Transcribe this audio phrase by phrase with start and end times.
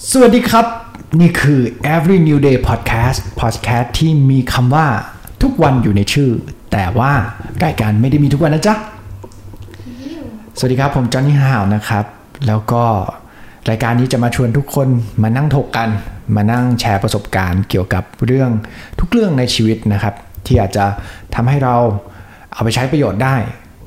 [0.00, 0.66] สวัสดีครับ
[1.20, 1.60] นี่คือ
[1.94, 4.86] Every New Day Podcast Podcast ที่มีคำว่า
[5.42, 6.30] ทุกวันอยู่ในชื่อ
[6.72, 7.12] แต่ว่า
[7.64, 8.74] รายการไม่ได้มีทุกวันนะจ๊ะ
[10.56, 12.04] สวัสดีครับ ผมจอห์นนี่ฮาวนะครับ
[12.46, 12.84] แล้วก็
[13.70, 14.88] รายการนี้จะมาชวนทุกคน
[15.22, 15.88] มานั่งถกกัน
[16.36, 18.50] มานั่งแชร์ประสบการณ์เกี่ยวกับเรื่อง
[18.98, 20.14] ทุกเรื่องในชีวิตนะครับ
[20.46, 20.84] ที่อาจจะ
[21.34, 21.76] ทำให้เรา
[22.52, 23.34] เอาไปใช้ประโยชน์ได้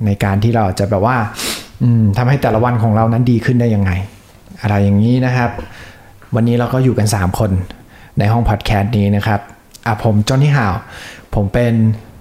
[0.05, 1.17] ในการที่เราจะแบบว่า
[2.17, 3.91] ทำให้แต่ละวันของเรานั้นดีขึ้นได้ยังไง
[4.61, 5.51] อะไรอย่างนี้นะครับ
[6.35, 7.51] วันนี้เราก็อยู่กัน 3 คน
[8.19, 9.39] ในห้องพอดแคสต์นี้นะครับ
[9.85, 10.73] อะผมจอห์นนี่ฮาว
[11.35, 11.73] ผมเป็น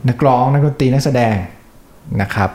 [0.08, 1.34] นักร้องนักดนตรีนักแสดง
[2.20, 2.50] นะครับ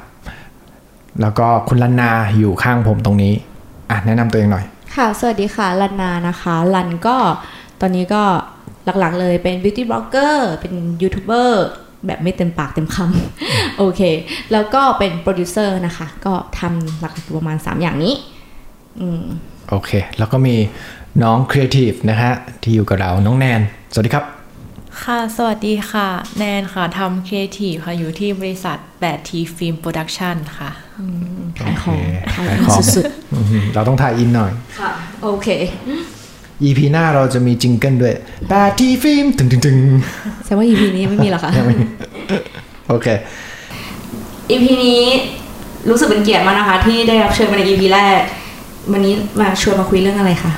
[1.21, 3.33] แล้วก็คุณลันนาอยู่ข้างผมตรงนี้
[3.89, 7.17] อะแนะนำตัวเองหน่อย ค่ะ สวัสดีค่ะลันนานะคะ ลันก็
[7.81, 8.23] ตอนนี้ก็
[8.85, 11.65] หลักๆเลยเป็น beauty blogger เป็นยูทูบเบอร์
[12.05, 12.97] แบบไม่เต็มปากเต็มค
[13.37, 14.01] โอเค
[14.51, 18.15] แล้วก็เป็นโปรดิวเซอร์นะคะ ก็ทำหลักๆประมาณ 3 อย่างนี้
[18.99, 19.23] อืม
[19.69, 20.55] โอเค แล้วก็มี
[21.23, 22.33] น้องครีเอทีฟนะฮะ
[22.63, 23.61] ที่อยู่กับเราน้องแนน
[23.93, 24.25] สวัสดีครับ
[25.03, 30.69] ค่ะ สวัสดีค่ะ แนนค่ะทำครีเอทีฟค่ะ อยู่ที่บริษัท8 t ฟิล์มโปรดักชันค่ะ
[31.61, 34.91] ขายของโอเคขายขายขขอองงสุดอื้อหือเราต้องถ่ายอินหน่อยๆค่ะ
[35.23, 35.47] โอเค
[36.63, 38.13] EP หน้าเราจะมี jingle ด้วย
[38.49, 39.77] แปดทีฟิล์มตึงตึงตึง
[40.45, 41.51] แสดงว่า EP นี้ยังไม่มีหรอคะ
[42.89, 43.07] โอเค
[44.51, 45.03] EP นี้
[45.89, 48.19] รู้สึกเป็นเกียรติมากนะคะ ที่ได้รับเชิญมาใน EP แรก
[48.91, 50.53] วันนี้มาชวนมาคุยเรื่องอะไรคะ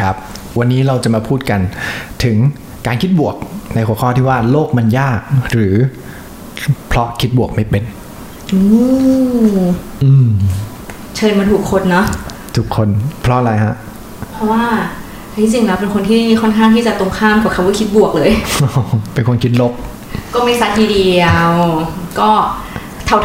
[0.00, 0.14] ครับ
[0.58, 1.60] วันนี้เราจะมาพูดกัน
[2.24, 2.36] ถึง
[2.86, 3.36] การคิดบวก
[3.74, 5.18] ในหัวข้อที่ว่าโลกมันยาก
[5.52, 5.74] หรือ
[6.88, 7.82] เพราะคิดบวกไม่เป็น
[8.52, 8.60] อื
[9.56, 9.58] ม
[10.04, 10.28] อืม
[11.16, 12.06] เชิญมาถูกคนเนาะ
[12.56, 12.88] ทุกคน
[13.22, 13.74] เพราะอะไรฮะ
[14.32, 14.64] เพราะว่า
[15.34, 18.30] ที่จริงแล้วเป็นคนที่ค่อนข้างที่จะตรงข้ามกับคำว่าคิดบวกเลย
[19.14, 19.72] เป็นคนคิดลบ
[20.34, 21.50] ก็ไม่ซักทีเดียว
[22.20, 22.30] ก็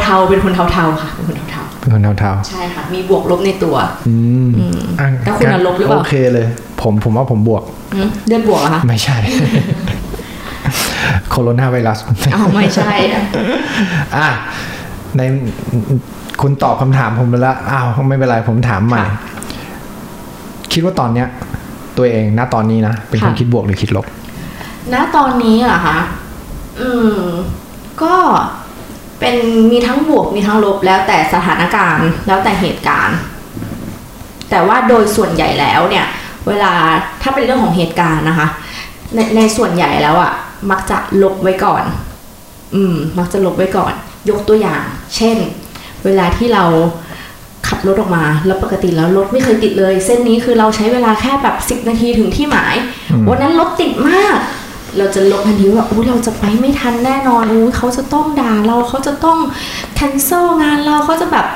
[0.02, 4.14] เทาๆเป็นคนเทาๆค่ะเป็นคนเทา เป็นคนเทาๆ ใช่ค่ะ มีบวกลบในตัวๆอื
[4.46, 4.48] ม
[5.00, 6.46] อะแล้วคุณน่ะลบหรือเปล่า โอเคเลย
[6.82, 7.62] ผมผมว่าผมบวก
[7.94, 9.16] อืมเลือดบวกเหรอะคะ ไม่ใช่
[11.30, 11.98] โคโรนาไวรัส
[12.34, 13.22] อ้าวไม่ใช่อะ
[14.16, 14.28] อะ
[15.16, 15.20] ใน
[16.40, 19.02] คุณตอบคำถามผมไปแล้วอ้าว ไม่เป็นไร ผมถามใหม่
[20.72, 21.28] คิดว่าตอนเนี้ย
[21.96, 24.06] ตัวเอง ณ ตอนนี้นะ เป็นคนคิดบวกหรือคิดลบ
[24.92, 25.98] ณ ตอนนี้เหรอคะ
[26.80, 27.20] อืม
[28.02, 28.14] ก็
[29.20, 29.36] เป็น
[29.70, 33.18] มีทั้งบวกมีทั้งลบแล้วแต่สถานการณ์แล้วแต่เหตุการณ์
[34.50, 36.06] แต่ว่าโดยส่วนใหญ่แล้วเนี่ย
[36.48, 36.72] เวลา
[37.22, 38.48] ถ้าเป็นเรื่องของเหตุการณ์นะคะ
[39.14, 40.32] ในในส่วนใหญ่แล้วอะ่ะ
[40.70, 41.84] มักจะลบไว้ก่อน
[42.74, 43.92] อืม มักจะลบไว้ก่อน
[44.30, 44.82] ยกตัวอย่าง
[45.16, 45.36] เช่น
[46.04, 46.64] เวลาที่เรา
[47.68, 52.74] ขับรถออกมา แล้วปกติแล้วรถไม่เคยติดเลย เส้นนี้คือเราใช้เวลาแค่แบบสิบ10นาทีถึงที่หมาย
[53.12, 54.36] อืมวันนั้นรถติดมาก
[54.98, 59.38] เราจะลบทันทีว่าอุ้ยเราจะไปไม่ทันแน่นอนอุ้ยเขาจะต้องด่าเราเขาจะต้อง
[59.98, 61.46] cancel งานเราเขาจะแบบ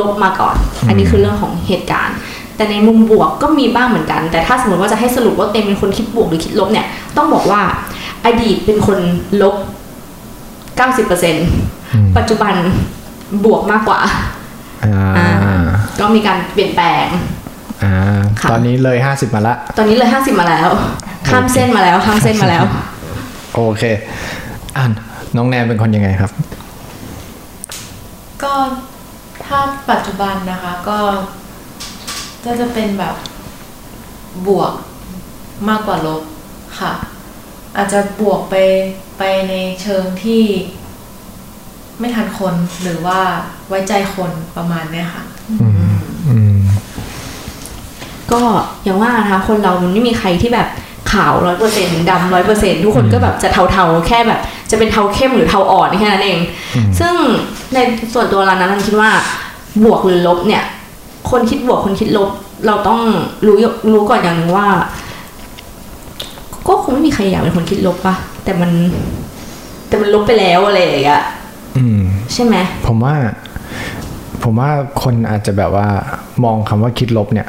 [0.00, 0.56] ลบมาก่อน
[0.88, 2.16] อันนี้คือเรื่องของเหตุการณ์
[2.56, 6.86] แต่ในมุมบวกก็มีบ้างเหมือนกัน แต่ถ้าสมมติว่าจะให้สรุปว่าเต็มเป็นคนคิดบวกหรือคิดลบเนี่ย
[7.16, 7.60] ต้องบอกว่า
[8.26, 8.98] อดีตเป็นคน
[9.42, 9.54] ลบ
[10.80, 12.54] 90%ปัจจุบัน
[13.44, 14.00] บวกมากกว่า
[14.84, 15.66] อ่าอ่า
[16.00, 17.06] ก็มีการเปลี่ยนแปลง
[17.82, 17.92] อ่า
[18.40, 20.68] ค่ะตอนนี้เลยห้าสิบมาละ ตอนนี้เลยห้าสิบมาแล้ว
[21.28, 22.64] ข้ามเส้นมาแล้วข้ามเส้นมาแล้ว
[23.54, 23.82] โอเค
[24.76, 24.90] อ่าน
[25.36, 26.30] น้องแนนเป็นคนยังไงครับ
[28.42, 28.52] ก็
[29.44, 29.58] ถ้า
[29.90, 30.98] ปัจจุบันนะคะก็
[32.44, 33.16] ก็จะเป็นแบบ
[34.46, 34.72] บวก
[35.68, 36.22] มากกว่าลบ
[36.80, 36.92] ค่ะ
[37.76, 38.54] อาจจะบวกไป
[39.18, 40.44] ไปในเชิงที่
[41.98, 43.20] ไม่ทันคนหรือว่า
[43.68, 45.24] ไว้ใจคนประมาณเนี้ยค่ะ
[45.60, 45.98] อืม
[46.28, 46.60] อืม
[48.32, 48.42] ก็
[48.82, 50.68] อย่างว่านะคะคนเรามันไม่มีใครที่แบบ
[51.10, 54.40] ขาวร้อยเปอร์เซ็นดำร้อยเปอร์เซ็นทุกคนก็แบบจะเทาๆ แค่แบบ
[54.70, 56.38] จะเป็นเทาเข้มหรือเทาอ่อนแค่นั้นเอง
[56.76, 57.14] อืมซึ่ง
[57.74, 57.78] ใน
[58.14, 59.10] ส่วนตัวเรานะเราคิดว่า
[59.84, 60.64] บวกหรือลบเนี่ย
[61.30, 62.28] คนคิดบวกคนคิดลบ
[62.66, 63.00] เราต้อง
[63.46, 63.56] รู้
[63.92, 64.68] รู้ก่อนอย่างหนึงว่า
[66.68, 68.70] ก็คงไม่มีใครอยากเป็นคนคิดลบปะแต่มัน
[69.88, 71.22] แต่มันลบไปแล้วอะไรอย่างเงี้ย
[71.76, 72.00] อืม
[72.32, 72.56] ใช่ไหม
[72.86, 73.14] ผมว่า
[74.42, 74.70] ผมว่า
[75.02, 75.88] คนอาจจะแบบว่า
[76.44, 77.48] มองคำว่าคิดลบเนี่ย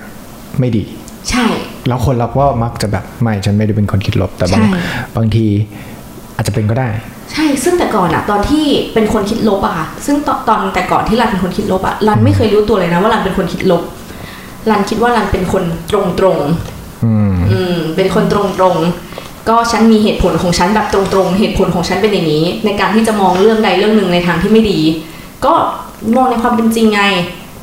[0.60, 0.84] ไม่ดี
[1.30, 1.46] ใช่
[1.92, 4.68] แล้วคนเราก็มักจะแบบไม่ฉันไม่ได้เป็นคนคิดลบ แต่บางใช่
[5.16, 5.46] บางที
[6.36, 6.90] อาจจะเป็นก็ได้
[7.32, 13.82] ใช่ ซึ่งแต่ก่อนอะตอนที่เป็นคนคิดลบอะค่ะ ซึ่งตอนตอนแต่ก่อนที่รันเป็นคนคิดลบอะรันไม่เคยรู้ตัวเลยนะว่ารันเป็นคนคิดลบ
[14.70, 16.38] รันคิดว่ารันเป็นคนตรงตรง
[17.04, 24.80] อืมๆอืมเป็นคนตรงตรงๆก็ฉันมีเหตุผลของฉันแบบตรงตรงๆ เหตุผลของฉันเป็นอย่างนี้ ในการที่จะมองเรื่องใดเรื่องหนึ่งในทางที่ไม่ดี
[25.46, 25.54] ก็
[26.16, 27.04] มองในความเป็นจริงไง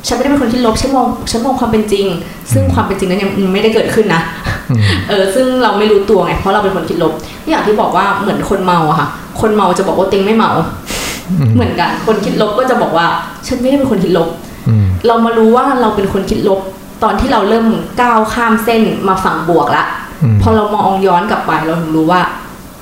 [0.07, 2.05] ฉันไม่ได้เป็นคนคิดลบฉันมองฉันมองความเป็นจริง
[2.53, 4.21] ซึ่งความเป็นจริงนั้นยังไม่ได้เกิดขึ้นนะ
[4.69, 7.13] อืมเออซึ่งเราไม่รู้ตัวไงเพราะเราเป็นคนคิดลบ
[7.49, 9.07] อย่างที่บอกว่าเหมือนคนเมาอะค่ะ
[9.41, 10.51] คนเมาจะบอกว่าเต็งไม่เมา
[11.55, 13.07] เหมือนกัน คนคิดลบก็จะบอกว่า
[13.47, 14.29] ฉันไม่ได้เป็นคนคิดลบ
[14.67, 16.59] อืมเรามารู้ว่าเราเป็นคนคิดลบ
[17.03, 17.65] ตอนที่เราเริ่ม
[18.01, 19.83] ก้าวข้ามเส้นมาฝั่งบวกละ
[20.23, 22.21] อืมพอเรามองย้อนกลับไปเราถึงรู้ว่า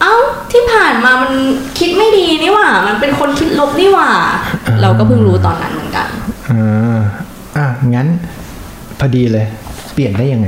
[0.01, 0.15] เอ้า
[0.51, 1.31] ที่ผ่านมามัน
[1.79, 4.09] คิดไม่ดีนี่หว่า มันเป็นคนคิดลบนี่หว่า
[4.81, 6.07] เราก็เพิ่งรู้ตอนนั้นเหมือนกัน
[6.49, 6.99] อ่า
[7.57, 7.65] อะ
[7.95, 8.07] งั้น
[8.99, 9.45] พอดีเลย
[9.93, 10.47] เปลี่ยนได้ยังไง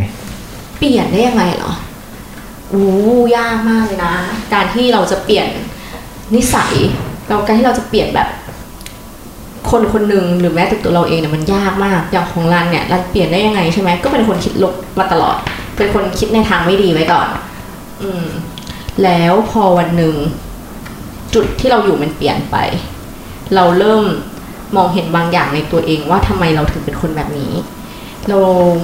[0.79, 1.71] เปลี่ยนได้ยังไงเหรอ
[2.73, 2.87] อู้
[3.37, 4.13] ยากมากเลยนะ
[4.53, 5.47] การที่เราจะเปลี่ยน
[6.35, 6.73] นิสัย
[7.27, 8.27] เราการที่เราจะเปลี่ยนแบบ
[9.71, 15.37] คนคนหนึ่งหรือแม้แต่ตัวเราเองเนี่ยมันยากมาก อย่างของรันเนี่ยรันเปลี่ยนได้ยังไงใช่ไหมก็เป็นคนคิดลบมาตลอด
[15.77, 17.27] เป็นคนคิดในทางไม่ดีไว้ก่อน
[18.01, 18.25] อืม
[19.03, 20.15] แล้วพอวันหนึ่ง
[21.33, 22.57] จุดที่เราอยู่มันเปลี่ยนไป
[23.55, 24.03] เราเริ่ม
[24.75, 27.53] มองเห็นบางอย่างในตัวเองว่าทำไมเราถึงเป็นคนแบบนี้
[28.29, 28.37] เรา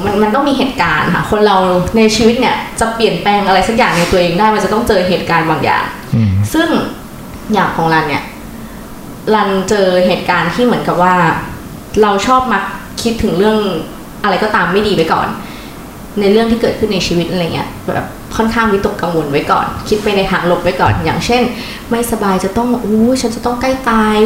[0.06, 1.58] มันมันต้องมีเหตุการณ์ค่ะ คนเรา
[1.98, 5.86] ในชีวิตเนี่ยจะเปลี่ยนแปลงอะไรสักอย่างในตัวเองได้ มันจะต้องเจอเหตุการณ์บางอย่าง
[6.16, 6.70] อืมซึ่ง
[7.54, 8.24] อย่างของรันเนี่ย
[9.34, 11.16] รันเจอเหตุการณ์ที่เหมือนกับว่า
[12.02, 12.64] เราชอบมัก
[13.02, 13.58] คิดถึงเรื่อง
[14.24, 15.28] อะไรก็ตามไม่ดีไว้ก่อน
[16.20, 21.44] ในเรื่องที่เกิดขึ้นในชีวิตอะไรเงี้ยแบบค่อนข้างวิตกกังวลไว้ก่อน คิดไปในทางลบไว้ก่อน อย่างเช่น
[21.90, 24.18] ไม่สบายจะต้องอู้ฉันจะต้องใกล้ตาย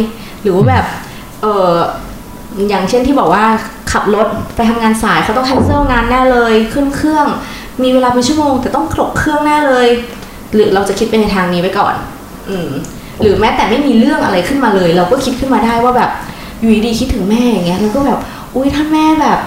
[0.42, 0.86] หรือว่าแบบ
[1.42, 1.74] เออ
[2.70, 3.46] อย่างเช่นที่บอกว่า
[3.92, 7.28] ขับรถไปทำงานสายเขาต้องแคนเซิลงานแน่เลย ขึ้นเครื่อง
[7.84, 9.88] มีเวลาเป็นชั่วโมง แต่ต้องกรกเครื่องแน่เลย
[10.54, 11.96] หรือเราจะคิดไปในทางนี้ไว้ก่อน
[12.50, 12.70] อืม
[13.22, 16.12] หรือแม้แต่ไม่มีเรื่องอะไรขึ้นมาเลย เราก็คิดขึ้นมาได้ว่าแบบ
[16.60, 18.20] อยู่ดีๆคิดถึงแม่อย่างเงี้ยแล้วก็แบบ
[18.56, 19.40] อุ้ยถ้าแม่แบบ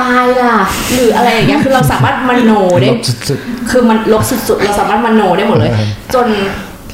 [0.00, 0.56] ตายล่ะ
[0.94, 3.38] หรืออะไรอย่างเงี้ยคือเราสามารถมโนได้ลบสุด
[3.70, 6.26] คือมันลบสุดๆ เราสามารถมโนได้หมดเลยเออจน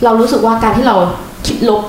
[0.05, 0.97] เรารู้สึกว่าการที่เรา
[1.47, 1.83] คิดลบ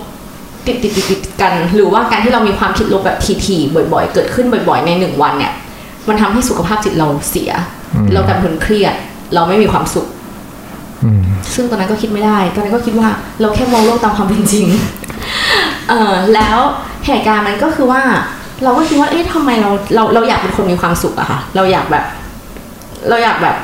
[0.68, 5.54] ติดติดติดติดๆกัน หรือว่าการที่เรามีความคิดลบแบบทีๆบ่อย ๆ เกิดขึ้นบ่อย ๆ ในหนึ่งวันเนี่ย
[6.08, 7.52] มันทำให้สุขภาพจิตเราเสีย
[8.14, 8.94] เรากลายเป็นคนเครียด
[9.34, 11.22] เราไม่มีความสุขๆอืม
[11.56, 13.10] ซึ่งตอนนั้นก็คิดไม่ได้ ตอนนั้นก็คิดว่า
[13.42, 14.66] เราแค่มองโลกตามความเป็นจริง
[15.90, 16.58] เออแล้ว
[17.06, 18.02] เหตุการณ์มันก็คือว่า
[18.64, 22.06] เราก็คิดว่า เอ๊ะทำไมเราเราเราอยากเป็นคนมีความสุขอะค่ะ เราอยากแบบ
[23.10, 23.56] เราอยากแบบ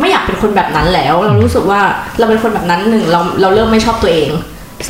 [0.00, 1.80] ไม่อยากเป็นคนแบบนั้นแล้ว เรารู้สึกว่า
[2.18, 4.30] เราเป็นคนแบบนั้นหนึ่งเราเราเริ่มไม่ชอบตัวเอง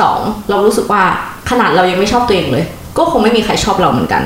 [0.00, 0.19] สอง
[0.50, 1.02] เรารู้สึกว่า
[1.50, 2.64] ขนาดเรายังไม่ชอบตัวเองเลย
[2.98, 4.22] ก็คงไม่มีใครชอบเราเหมือนกัน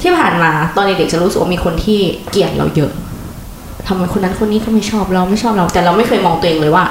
[0.00, 2.00] ที่ผ่านมาตอนเด็กๆจะรู้สึกว่ามีคนที่
[2.30, 2.90] เกลียดเราเยอะ
[3.88, 6.84] ทำไมคนนั้นคนนี้ก็ไม่ชอบเราไม่ชอบเรา แต่เราไม่เคยมองตัวเองเลยว่า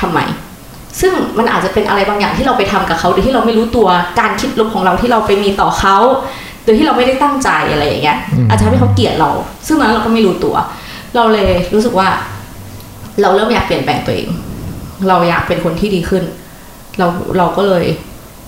[0.00, 0.18] ทำไม
[1.00, 3.88] ซึ่งมันอาจจะเป็นอะไรบางอย่างที่เราไปทำกับเขาโดยที่เราไม่รู้ตัว
[4.20, 5.96] การคิดลบของเราที่เราไปมีต่อเขา
[6.64, 9.30] โดยที่เราไม่ได้ตั้งใจอะไรอย่างเงี้ยอืมอาจจะทำให้เขาเกลียดเรา
[9.66, 10.54] ซึ่งตอนนั้นเราก็ไม่รู้ตัว
[11.16, 12.08] เราเลยรู้สึกว่า
[13.22, 14.28] เราเริ่มอยากเปลี่ยนแปลงตัวเอง
[15.08, 16.24] เราอยากเป็นคนที่ดีขึ้น
[16.98, 17.06] เรา
[17.38, 17.84] เราก็เลย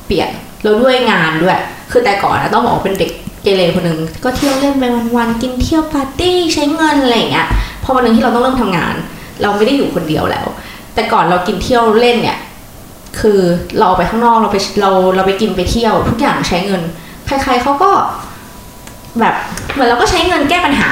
[0.08, 0.30] เปลี่ยน
[0.62, 1.58] เราด้วยงานด้วย
[1.90, 3.10] คือแต่ก่อนนะต้องบอกว่าเป็นเด็ก
[3.42, 4.84] เกเรคนหนึ่งก็เที่ยวเล่นไป
[5.16, 7.46] วันๆกินเที่ยวปาร์ตี้ใช้เงินอะไรอย่างเงี้ย
[7.82, 8.94] พอวันหนึ่งที่เราต้องเริ่มทำงาน
[9.42, 10.46] เราไม่ได้อยู่คนเดียวแล้ว
[10.94, 12.38] แต่ก่อนเรากินเที่ยวเล่นเนี่ย
[13.20, 13.40] คือ
[13.76, 16.82] เราออกไปข้างนอกเราไปเราเราไปกินไปเที่ยว ทุกอย่างใช้เงิน
[17.26, 17.90] ใคร ๆเขาก็
[19.20, 19.34] แบบ
[19.72, 20.90] เหมือนเราก็ใช้เงินแก้ปัญหา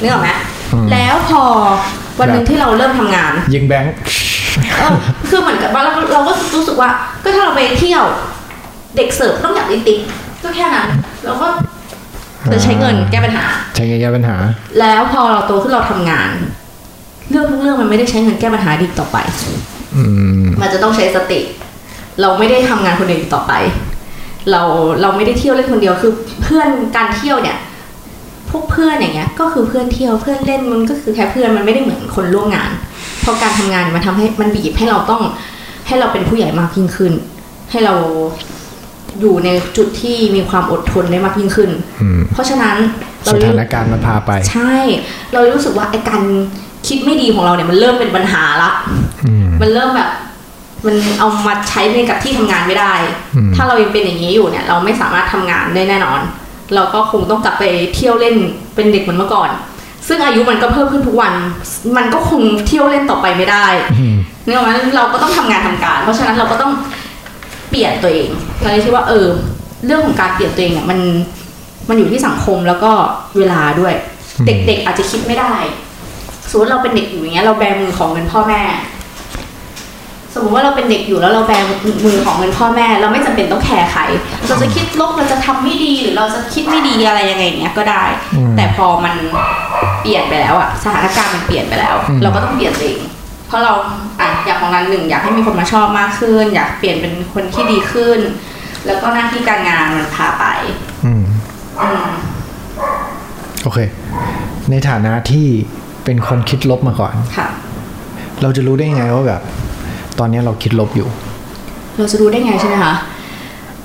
[0.00, 0.30] นึกออกไหม
[0.72, 1.42] อืมแล้วพอ
[2.20, 3.94] วันหนึ่งที่เราเริ่มทำงาน ยิงแบงค์
[4.78, 4.90] เออ
[5.28, 6.90] คือเหมือนกับว่าเราเราก็รู้สึกว่า
[7.22, 8.04] ก็ถ้าเราไปเที่ยว
[8.96, 10.00] เด็กเสิร์ฟต้องอยากได้ติ๊ก
[10.42, 10.88] ก็แค่นั้น
[11.24, 11.48] เราก็
[12.52, 13.44] จะใช้เงินแก้ปัญหา
[13.76, 14.36] ใช้เงินแก้ปัญหา
[14.80, 16.30] แล้วพอเราโตขึ้นเราทำงาน
[17.30, 19.16] เรื่องทุกเรื่องมันไม่ได้ใช้เงินแก้ปัญหาดีกต่อไป
[19.96, 20.02] อื
[20.40, 21.40] มมันจะต้องใช้สติ
[22.20, 23.52] เราไม่ได้ทำงานคนเดียวอีกต่อไป
[24.50, 24.62] เรา
[25.02, 26.12] เราไม่ได้เที่ยวเล่นคนเดียวคือ
[26.42, 27.56] เพื่อนการเที่ยวเนี่ย
[28.50, 32.70] พวกเพื่อนอย่างเงี้ย ก็คือเพื่อนเที่ยวเพื่อนเล่นมันก็คือแค่เพื่อนมันไม่ได้เหมือนคนร่วมงาน
[33.20, 35.22] เพราะการทำงานมันทำให้มันบีบให้เราต้อง
[35.86, 37.12] ให้เราเป็นผู้ใหญ่มากยิ่งขึ้น
[37.70, 37.94] ให้เรา
[39.20, 41.70] อยู่ในจุดที่มีความอดทนได้มากยิ่งขึ้น
[42.02, 42.76] อืมเพราะฉะนั้น
[43.24, 44.74] เราสถานการณ์มันพาไป ใช่
[45.32, 46.22] เรารู้สึกว่าไอ้การ
[46.88, 48.70] คิดไม่ดีของเราเนี่ยมันเริ่มเป็นปัญหาละ
[49.26, 50.10] อืมมันเริ่มแบบ
[50.86, 52.92] มันเอามาใช้ในกับที่ทำงานไม่ได้
[53.36, 56.20] อืมถ้าเรายังเป็นอย่างนี้อยู่เนี่ย เราไม่สามารถทำงานได้แน่นอน
[56.74, 58.36] เราก็คงต้องกลับไปเที่ยวเล่น
[58.74, 59.50] เป็นเด็กเหมือนเมื่อก่อน
[60.08, 61.32] ซึ่งอายุมันก็เพิ่มขึ้นทุกวัน
[61.96, 63.66] มันก็คงเที่ยวเล่นต่อไปไม่ได้
[64.00, 64.16] อืม
[64.46, 66.72] นึกออกไหมเราก็ต้องทำงานทำการ เพราะฉะนั้นเราก็ต้อง
[67.74, 69.26] เปลี่ยนตัวเองเราเลยคิดว่าเออ
[69.86, 70.98] เรื่องของการเปลี่ยนตัวเองเนี่ยมัน
[71.88, 72.92] มันอยู่ที่สังคมแล้วก็
[73.38, 73.94] เวลาด้วย
[74.46, 75.54] เด็กๆอาจจะคิดไม่ได้
[76.50, 78.62] สมมติเราเป็นเด็กอยู่อย่างเงี้ยเราแบมือของเงินพ่อแม่
[80.34, 81.52] สมมติว่าเราเป็นเด็กอยู่แล้วเราแบ
[82.04, 84.02] มือของเงินพ่อแม่ เราไม่จำเป็นต้องแคร์ใคร
[84.48, 88.02] เราจะคิดลบเราจะทำไม่ดีหรือเราจะคิดไม่ดีอะไรยังไงอย่างเงี้ยก็ได้
[88.34, 89.14] อืมแต่พอมัน
[90.02, 93.00] เปลี่ยนไปแล้วอะสถานการณ์มันเปลี่ยนไปแล้วอืมเราก็ต้องเปลี่ยนตัวเอง
[93.46, 93.72] เพราะเรา
[94.20, 98.20] อะอยากของงานหนึ่งอยากให้มีคนมาชอบมากขึ้น อยากเปลี่ยนเป็นคนที่ดีขึ้น
[98.86, 100.44] แล้วก็หน้าที่การงานมันพาไป
[101.06, 101.24] อืม
[101.82, 102.06] อืม
[103.62, 103.78] โอเค
[104.70, 105.46] ในฐานะที่
[106.04, 107.48] เป็นคนคิดลบมาก่อน ค่ะ
[108.42, 109.42] เราจะรู้ได้ไงว่าแบบ
[110.18, 111.08] ตอนนี้เราคิดลบอยู่
[111.98, 112.94] เราจะรู้ได้ไงใช่ไหมคะ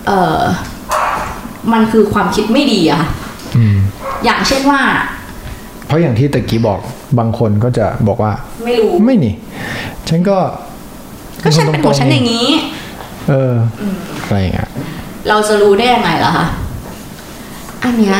[0.08, 0.42] เอ่อ
[1.74, 3.10] มันคือความคิดไม่ดีอะค่ะ
[3.58, 3.78] อืม
[4.26, 4.82] อย่างเช่นว่า
[5.90, 6.80] เพราะอย่างที่ตะกี้บอก
[7.20, 8.32] บางคนก็จะบอกว่า
[8.66, 9.34] ไม่รู้ไม่นี่
[10.10, 10.38] ฉันก็
[11.44, 12.48] ก็ฉันเป็นของฉันอย่างนี้
[13.30, 13.84] เอออ
[14.24, 14.70] อะไรอย่างเงี้ย
[15.30, 16.46] เราจะรู้ได้ยังไงล่ะคะ
[17.84, 18.18] อันเนี้ย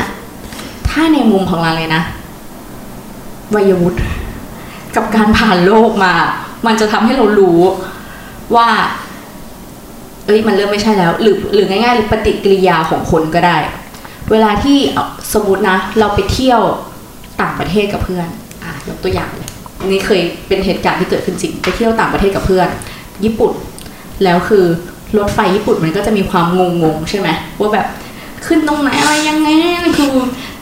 [0.90, 2.02] ถ้าในมุมของเราเลยนะ
[3.56, 4.00] วัยวุฒิ
[4.96, 6.14] กับการผ่านโลกมา
[6.66, 7.60] มันจะทำให้เรารู้
[8.56, 8.70] ว่า
[10.26, 13.58] เอ้ยมันเริ่มไม่ใช่แล้ว หรือหรือง่ายๆหรือปฏิกิริยาของคนก็ได้
[14.32, 16.62] เวลาที่เอาสมมตินะ เราไปเที่ยว
[17.42, 18.28] ต่างประเทศกับเพื่อน
[18.64, 19.50] อะยกตัวอย่างเลย
[19.82, 22.68] อันนี้เคยเป็นเหตุการณ์ที่เกิดขึ้นจริงไปเที่ยวต่างประเทศกับเพื่อน
[23.24, 23.54] ญี่ปุ่น
[24.24, 24.66] แล้วคือ
[25.18, 27.30] รถไฟญี่ปุ่นมันก็จะมีความงงๆใช่ไหม
[27.60, 27.88] ว่าแบบ
[28.48, 29.50] ขึ้นตรงไหนอะไรยังไง
[29.98, 30.14] คือ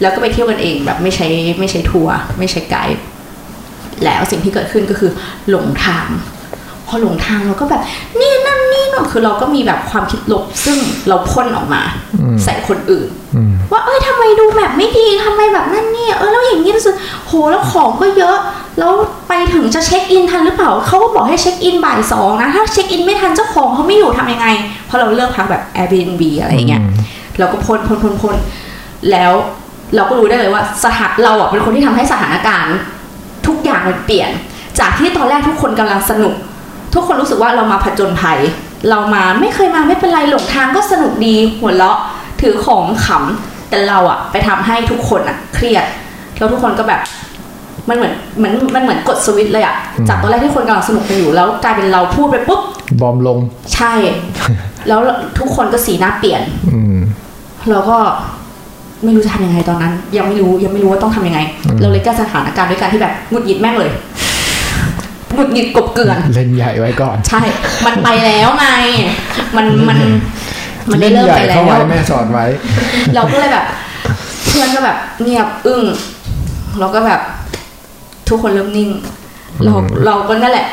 [0.01, 1.27] แล้วก็ไปเที่ยวกันเองแบบไม่ใช้
[1.59, 2.97] ไม่ใช้ทัวร์ไม่ใช้ไกด์
[4.03, 5.11] แล้วสิ่งที่เกิดขึ้นก็คือ
[5.49, 6.07] หลงทาง
[6.87, 7.81] พอหลงทางเราก็แบบ
[8.19, 10.77] นี่นั่นนี่นั่นคือเราก็มีแบบความคิดลบซึ่ง
[11.07, 11.81] เราพ่นออกมา
[12.43, 16.95] ใส่คนอื่นอืมว่าเอ้ยทำไมดูแบบไม่ดีทำไมแบบนั่นนี่เออแล้วอย่างนี้รู้สึก
[17.27, 18.37] โหแล้วของก็เยอะ
[18.79, 18.91] แล้ว
[19.27, 24.47] ไปถึงจะเช็คอินทันหรือเปล่าเขาก็บอกให้เช็คอินบ่ายสองนะถ้าเช็คอินไม่ทันเจ้าของเขาไม่อยู่ทำยังไง
[24.87, 26.93] เพราะเราเลือกพักแบบ Airbnb อะไรอย่างเงี้ยอืม
[27.39, 28.37] เราก็พ่นพ่นพ่นพ่น
[29.11, 29.31] แล้ว
[29.95, 32.75] เราก็รู้ได้เลยว่าสถานเราอะเป็นคนที่ทำให้สถานการณ์
[33.47, 34.29] ทุกอย่างมันเปลี่ยน
[34.79, 36.33] จากที่ตอนแรกทุกคนกำลังสนุก
[36.97, 38.39] ทุกคนรู้สึกว่าเรามาผจญภัย
[38.89, 41.97] เรามาไม่เคยมาไม่เป็นไรหลงทางก็สนุกดีหัวเราะ
[42.41, 45.85] ถือของขำแต่เราอะไปทำให้ทุกคนอะเครียด
[46.37, 47.01] แล้วทุกคนก็แบบ
[47.89, 52.61] มันเหมือนเหมือนมันเหมือนกดสวิตช์เลยอะอืมจากตอนแรกที่คนกำลังสนุกกันอยู่แล้วกลายเป็นเราพูดไปปุ๊บ
[53.01, 53.37] บอมลง
[53.73, 53.93] ใช่
[54.87, 54.99] แล้ว
[55.39, 56.41] ทุกคนก็สีหน้าเปลี่ยน
[56.73, 56.97] อืม
[57.69, 57.97] เราก็
[59.03, 63.91] ไม่รู้จะทำยังไงตอนนั้น ยังไม่รู้ยังไม่รู้ว่าต้องทำยังไงอืมเราเลยแก้สถานการณ์ด้วยการที่แบบหงุดหงิดแม่งเลย
[65.37, 67.41] หงุดหงิดกบเกลื่อน เล่นใหญ่ไว้ก่อน ใช่
[67.85, 68.67] มันไปแล้วไง
[69.55, 69.97] มันมัน
[70.89, 72.45] มันได้เล่นเริ่มใหญ่ไปแล้เข้าวไว้แม่สอนไว้
[73.15, 73.65] เราก็เลยแบบ
[74.47, 75.83] เพื่อนก็แบบเงียบอึ้ง
[76.79, 77.21] เราก็แบบ
[78.29, 78.89] ทุกคนเริ่มนิ่ง
[79.63, 80.67] เราอืมเราก็นั่นแหละ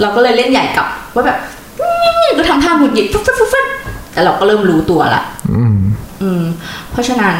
[0.00, 1.38] เราก็เลยเล่นใหญ่กลับว่าแบบ
[1.80, 3.66] นี่ก็ทำท่าหงุดหงิดฟุ๊บฟุ๊บฟุ๊บฟุ๊บ
[4.12, 5.76] แต่เราก็เริ่มรู้ตัวละอืม
[6.22, 6.42] อืม
[6.90, 7.36] เพราะฉะนั้น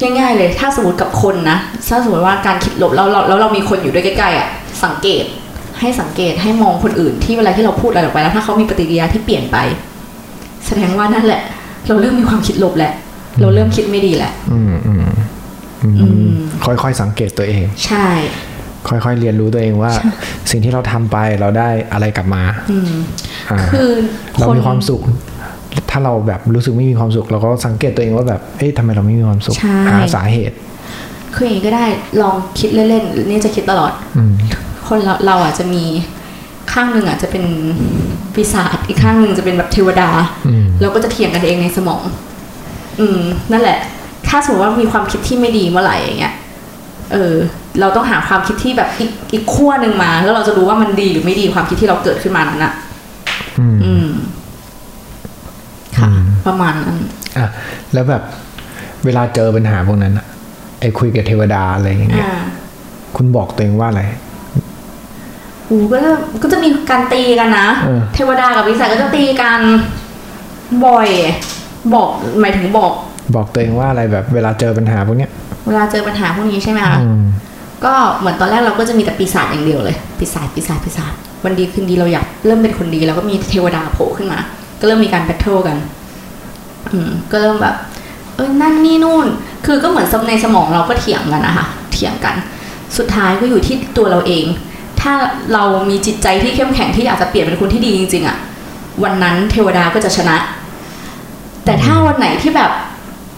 [0.00, 4.48] ง่ายๆเลย ถ้าสมมติกับคนนะถ้าสมมติว่าการคิดลบแล้วเราแล้วเรามีคนอยู่ด้วยใกล้ๆอะ
[4.84, 5.24] สังเกต
[5.82, 9.56] ให้สังเกตให้มองคนอื่น ที่เวลาที่เราพูดอะไรออกไปแล้วถ้าเขามีปฏิกิริยาที่เปลี่ยนไป
[10.66, 11.42] แสดงว่านั่นแหละ
[11.88, 12.92] เราเริ่มมีความคิดลบแหละ
[13.40, 15.04] เราเริ่มคิดไม่ดีแหละ อืมอืม
[15.82, 16.32] อือืมม
[16.64, 18.06] ค่อยๆสังเกตตัวเอง ใช่
[18.88, 19.92] ค่อยๆเรียนรู้ตัวเองว่า
[20.50, 22.92] สิ่งที่เราทำไปเราได้อะไรกลับมา อืม
[23.50, 23.90] อ่าคือ
[24.38, 25.02] เราคนมีความสุข
[25.90, 30.56] ถ้าเราแบบรู้สึกไม่มีความสุข เราก็สังเกตตัวเองว่าแบบ เอ๊ะทำไมเราไม่มีความสุขใช่หาสาเหตุ
[31.34, 31.86] คืออย่างนี้ก็ได้
[32.20, 34.32] ลองคิดเล่นๆ นี่จะคิดตลอดอืม
[34.88, 35.84] คนเราเราอาจจะมี
[36.72, 37.44] ข้างหนึ่งอาจจะเป็น
[38.34, 40.10] ปีศาจอีกข้างหนึ่งจะเป็นแบบเทวดา
[40.46, 42.02] อืมเราก็จะเถียงกันเองในสมอง
[43.00, 43.20] อืม
[43.52, 43.78] นั่นแหละ
[44.28, 46.34] ถ้าสมมติว่ามีความคิดที่ไม่ดีเมื่อไหร่อย่างเงี้ย
[47.12, 47.34] เออ
[47.80, 52.72] เราต้องหาความคิดที่แบบอีกอีกขั้วหนึ่งมา แล้วเราจะรู้ว่ามันดีหรือไม่ดีความคิดที่เราเกิดขึ้นมานั้นอะ
[53.58, 54.06] อืมอืม
[55.98, 56.96] ค่ะอืมประมาณนั้น
[57.38, 57.46] อะ
[57.92, 58.22] แล้วแบบ
[59.04, 60.26] เวลาเจอปัญหาพวกนั้นอะ
[60.80, 62.40] ไอ้คุยกับเทวดาอะไรอย่างเงี้ยอ่า
[63.16, 64.02] คุณบอกตัวเองว่าอะไร
[65.72, 66.12] อูก็จะ
[66.42, 69.60] ก็จะมีการตีกันนะเออเทวดากับวิสัยก็จะตีกัน
[70.86, 71.08] บ่อย
[71.94, 72.08] บอก
[72.40, 72.92] หมายถึงบอก
[73.34, 75.30] บอกตัวเองว่าอะไรแบบเวลาเจอปัญหาพวกเนี้ย
[75.66, 77.22] เวลาเจอปัญหาพวกนี้ใช่ไหมคะอืม
[77.84, 81.12] ก็เหมือนตอนแรกเราก็จะมีแต่ปีศาจอย่างเดียวเลยปีศาจปีศาจปีศาจ
[81.44, 84.38] วันดีคืนดีเราอยากเริ่มเป็นคนดีแล้วก็มีเทวดาโผล่ขึ้นมา
[84.80, 85.76] ก็เริ่มมีการแบทเทิลกัน
[86.92, 87.74] อืม ก็เริ่มแบบ
[88.36, 89.26] เอ้ยนั่นนี่นู่น
[89.66, 92.34] คือก็เหมือนในสมองเราก็เถียงกันนะคะเถียงกัน
[92.98, 94.44] สุดท้ายก็อยู่ที่ตัวเราเอง
[95.02, 95.14] ถ้า
[95.52, 98.36] เรามีจิตใจที่เข้มแข็งที่อยากจะเปลี่ยนเป็นคนที่ดีจริงๆอะ
[99.02, 100.36] วันนั้นเทวดาก็จะชนะ
[101.64, 102.70] แต่ถ้าวันไหนที่แบบ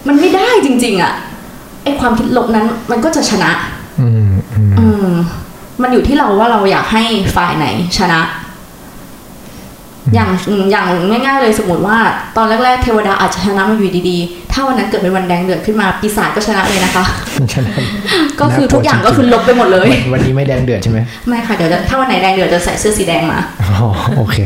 [0.07, 1.13] มันไม่ได้จริง ๆอะ
[1.83, 3.51] ไอความคิดลบนั้นมันก็จะชนะ
[4.01, 5.09] อืมอืมอืม
[5.81, 7.03] มันอยู่ที่เราว่าเราอยากให้
[7.35, 7.67] ฝ่ายไหน
[7.97, 8.19] ชนะ
[10.13, 11.97] อย่างอืมอย่างง่ายๆเลยสมมติว่า
[12.37, 17.03] ตอนแรกๆเทวดาอาจจะชนะมาอยู่ดีๆ ถ้าวันนั้นเกิดเป็นวันแดงเดือดขึ้นมาปีศาจก็ชนะเลยนะคะ
[17.53, 17.83] ฉะนั้น
[18.41, 24.37] ก็คือทุกอย่างก็คือลบไปหมดเลยวันวันนี้ไม่แดงเดือดใช่ไหมไม่ค่ะเดี๋ยวจะถ้าวันไหนแดงเดือดจะใส่เสื้อสีแดงมาอ๋อโอเค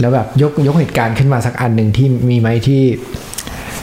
[0.00, 2.82] แล้วแบบยกยกเหตุการณ์ขึ้นมาสักอันหนึ่งที่มีไหมที่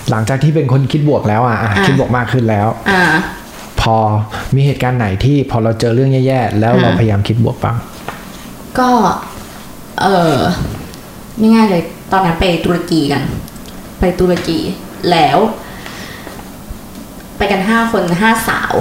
[0.10, 3.03] หลังจากที่เป็นคนคิดบวกแล้วอะอะอ่าคิดบวกมากขึ้นแล้ว อ่า
[3.81, 3.96] พอ
[4.55, 7.75] มีเหตุการณ์ไหนที่พอเราเจอเรื่องแย่ๆแล้วเราอ่าพยายามคิดบวกบ้าง
[8.79, 8.89] ก็
[10.00, 10.05] เอ
[10.36, 10.38] อ
[11.39, 13.24] ง่ายๆเลย ตอนนั้นไปตุรกีกัน
[14.00, 14.60] ไปตุรกี
[15.12, 15.38] แล้ว
[17.38, 18.74] ไปกันห้าคนห้าสาว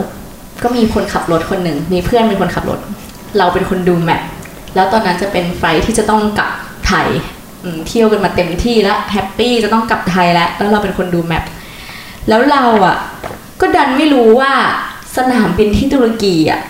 [0.63, 2.81] ก็มีคนขับรถคนหนึ่งมีเพื่อนเป็นคนขับรถ
[3.39, 4.23] เราเป็นคนดูแมพ
[4.75, 6.51] แล้วตอนนั้นจะเป็นไฟที่จะต้องกลับ
[6.87, 7.09] ไทย
[7.89, 11.45] เที่ยวกันมาเต็มที่แล้วแฮปปี้จะต้องกลับไทยแล้ว แล้วเราเป็นคนดูแมพ
[12.29, 12.97] แล้วเราอะ
[13.61, 14.53] ก็ดันไม่รู้ว่า
[15.17, 16.61] สนามบินที่ตุรกีอะ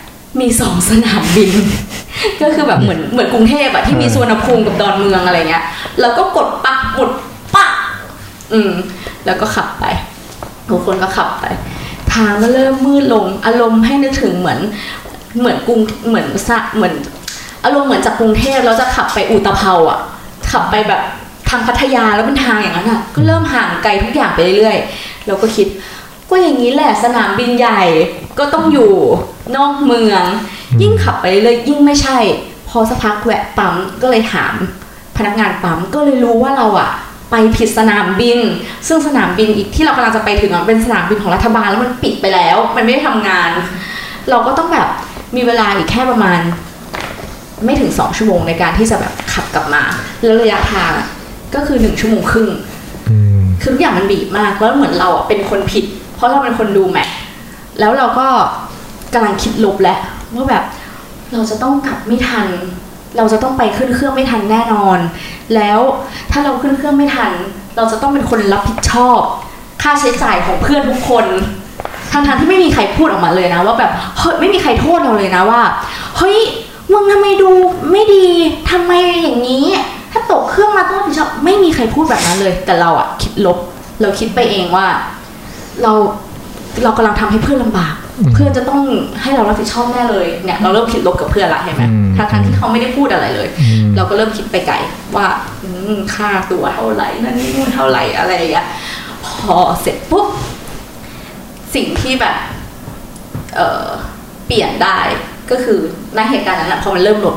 [0.40, 1.52] มีสองสนามบิน
[2.42, 5.64] ก็คือแบบเหมือนเหมือนกรุงเทพอะที่มีสุวรรณภูมิกับดอนเมืองอะไรเงี้ย
[6.00, 7.10] แล้วก็กดปักหมุด
[7.56, 7.72] ปัก
[8.52, 8.72] อืม
[9.26, 9.84] แล้วก็ขับไป
[10.68, 11.44] ทุกคนก็ขับไป
[12.12, 14.60] ทางก็เริ่มมืดลง อารมณ์ให้นึกถึงเหมือน
[15.38, 16.94] เหมือนกรุงเหมือนสะเหมือน
[17.64, 19.99] อารมณ์เหมือนจากกรุงเทพแล้วจะขับไปอุตภเปาอะ
[20.50, 21.02] ขับไปแบบ
[21.49, 25.66] ทางพัทยาแล้วเป็นทางอย่างนั้นอะก็เริ่มห่างไกลทุกอย่างไปเรื่อยๆเราก็คิด
[26.30, 27.82] ก็อย่างนี้แหละสนามบินใหญ่
[28.38, 28.92] ก็ต้องอยู่
[29.56, 30.22] นอกเมือง
[30.82, 32.18] ยิ่งขับไปเลยยิ่งไม่ใช่
[32.68, 34.54] พอสักพักแวะปั๊มก็เลยถาม
[35.16, 36.90] พนักงานปั๊มก็เลยรู้ว่าเราอะ
[37.30, 38.38] ไปผิดสนามบิน
[38.88, 43.50] ซึ่งสนามบินอีกที่เรากำลังจะไปถึงอะเป็นสนามบินของรัฐบาลแล้วมันปิดไปแล้ว มันไม่ได้ทำงาน
[44.30, 44.88] เราก็ต้องแบบ
[45.37, 46.40] มีเวลาอีกแค่ประมาณ
[47.64, 49.82] ไม่ถึงสองชั่วโมงในการที่จะแบบขับกลับมา
[50.25, 51.08] แล้วระยะทางอะ
[51.54, 52.49] ก็คือหนึ่งชั่วโมงครึ่ง
[53.10, 55.84] อืมคือทุกอย่างมันบีบมากแล้วเหมือนเราอะเป็นคนผิด
[56.21, 57.09] เพราะเราเป็นคนดูแมท
[57.81, 58.27] แล้วเราก็
[59.15, 60.00] กำลังคิดลบแล้ว
[60.35, 60.65] ว่าแบบ
[61.33, 62.49] เราจะต้องกลับไม่ทัน
[63.17, 64.99] เราจะต้องไปขึ้นเครื่องไม่ทันแน่นอน
[65.55, 65.81] แล้ว
[66.31, 67.33] ถ้าเราขึ้นเครื่องไม่ทัน
[67.77, 69.21] เราจะต้องเป็นคนรับผิดชอบ
[69.83, 71.27] ค่าใช้จ่ายของเพื่อนทุกคน
[72.12, 75.62] ทั้งทที่ไม่มีใครพูดออกมาเลยนะ ว่าแบบเฮ้ยไม่มีใครโทษเราเลยนะว่า
[76.17, 76.37] เฮ้ย
[76.93, 77.50] มึงทำไมดู
[77.93, 78.27] ไม่ดี
[78.71, 79.65] ทำไมอย่างนี้
[80.12, 83.59] ถ้าตกเครื่องมาต้องรับผิดชอบไม่มีใครพูดแบบนั้นเลย แต่เราอะคิดลบ
[84.00, 84.87] เราคิดไปเองว่า
[85.82, 85.92] เรา
[86.84, 87.94] เรากำลังทำให้เพื่อนลำบาก
[88.34, 88.82] เพื่อนจะต้อง
[89.22, 94.76] ให้เรารับผิดชอบแน่เลยเนี่ยเราเริ่มคิดลบกับเพื่อนละเห็นไหมอืมทั้งทั้งๆที่เขาไม่ได้พูดอะไรเลยอืมเราก็เริ่มคิดไปไกล
[95.16, 95.26] ว่า
[95.62, 98.66] อืมค่าตัวเท่าไหร่นั่นนี่นู่นเท่าไหร่อะไรอย่างเงี้ย
[99.26, 100.26] พอเสร็จปุ๊บ
[101.75, 102.37] สิ่งที่แบบ
[103.56, 103.87] เออ
[104.46, 104.99] เปลี่ยนได้
[105.50, 105.78] ก็คือ
[106.14, 107.37] ในเหตุการณ์นั้นแหละพอมันเริ่มลด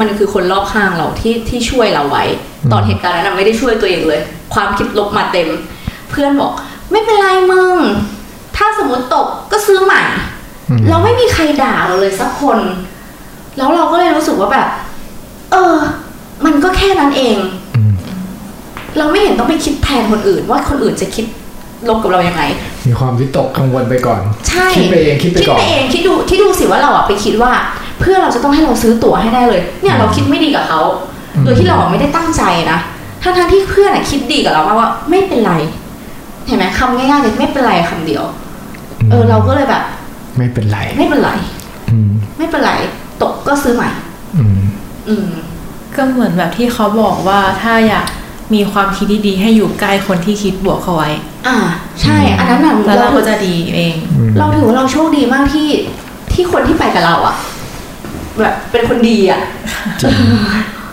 [0.00, 2.24] มันคือคนรอบข้างเราที่ที่ช่วยเราไว้
[2.72, 4.20] ตอนเหตุการณ์นั้นนะไม่ได้ช่วยตัวเองเลย
[4.54, 5.48] ความคิดลบมาเต็ม
[6.10, 6.52] เพื่อนบอก
[6.92, 7.76] ไม่เป็นไรมึง
[8.56, 10.02] ถ้าสมมติตกก็ซื้อใหม่
[10.70, 12.58] อืมเราไม่มีใครด่าเราเลยสักคน
[13.56, 14.68] แล้วเราก็เลยรู้สึกว่าแบบ
[15.52, 15.74] เออ
[16.44, 17.36] มันก็แค่นั้นเอง
[17.76, 17.92] อืม
[18.98, 21.24] เราไม่เห็นต้องไปคิดแทนคนอื่น ว่าคนอื่นจะคิด
[21.88, 22.42] ลบกับเรายังไง
[22.86, 27.52] มีความวิตกกังวลไปก่อน ใช่ คิดไปเองคิดไปก่อน คิดไปเองคิดดูคิดดูสิว่าเราอะไปคิดว่า
[28.00, 30.80] เพื่อนเราจะต้องให้เราซื้อตั๋วให้ได้เลย เนี่ยเราคิดไม่ดีกับเขา
[31.34, 32.78] อืมโดยที่เราอะไม่ได้ตั้งใจนะ
[33.22, 35.52] ทั้งทที่เพื่อนอะคิดดีกับเรามากว่าไม่เป็นไร
[36.46, 38.24] เห็นไหมคำง่ายๆเลยไม่เป็นไรคำเดียว
[39.10, 39.82] เออเราก็เลยแบบ
[40.38, 41.30] ไม่เป็นไร ไม่เป็นไร
[41.90, 42.72] อืมไม่เป็นไร
[43.22, 43.88] ตกก็ซื้อใหม่
[44.38, 44.58] อืม
[45.08, 45.28] อืม
[45.96, 48.06] ก็เหมือนแบบที่เขาบอกว่าถ้าอยาก
[48.54, 51.10] มีความคิดดีๆให้อยู่ใกล้คนที่คิดบวกเข้าไว้
[51.46, 51.56] อ่า
[52.02, 55.68] ใช่ อันนั้นน่ะแล้วเราถืก็อจะดีเองอืมเราถือว่าเราโชคดีมากที่
[56.32, 57.36] ที่คนที่ไปกับเราอะ
[58.40, 59.40] แบบเป็นคนดีอะ
[60.00, 60.16] จริง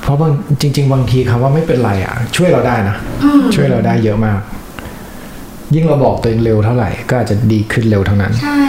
[0.02, 0.32] เพราะบาง
[0.62, 4.40] จริง ๆ บางทีคำว่าไม่เป็นไรอะ ช่วยเราได้นะอืมช่วยเราได้เยอะมาก
[5.76, 8.62] ยิ่งเราบอกตัวเองเร็วเท่าไหร่ก็อาจจะดีขึ้นเร็วเท่านั้น ใช่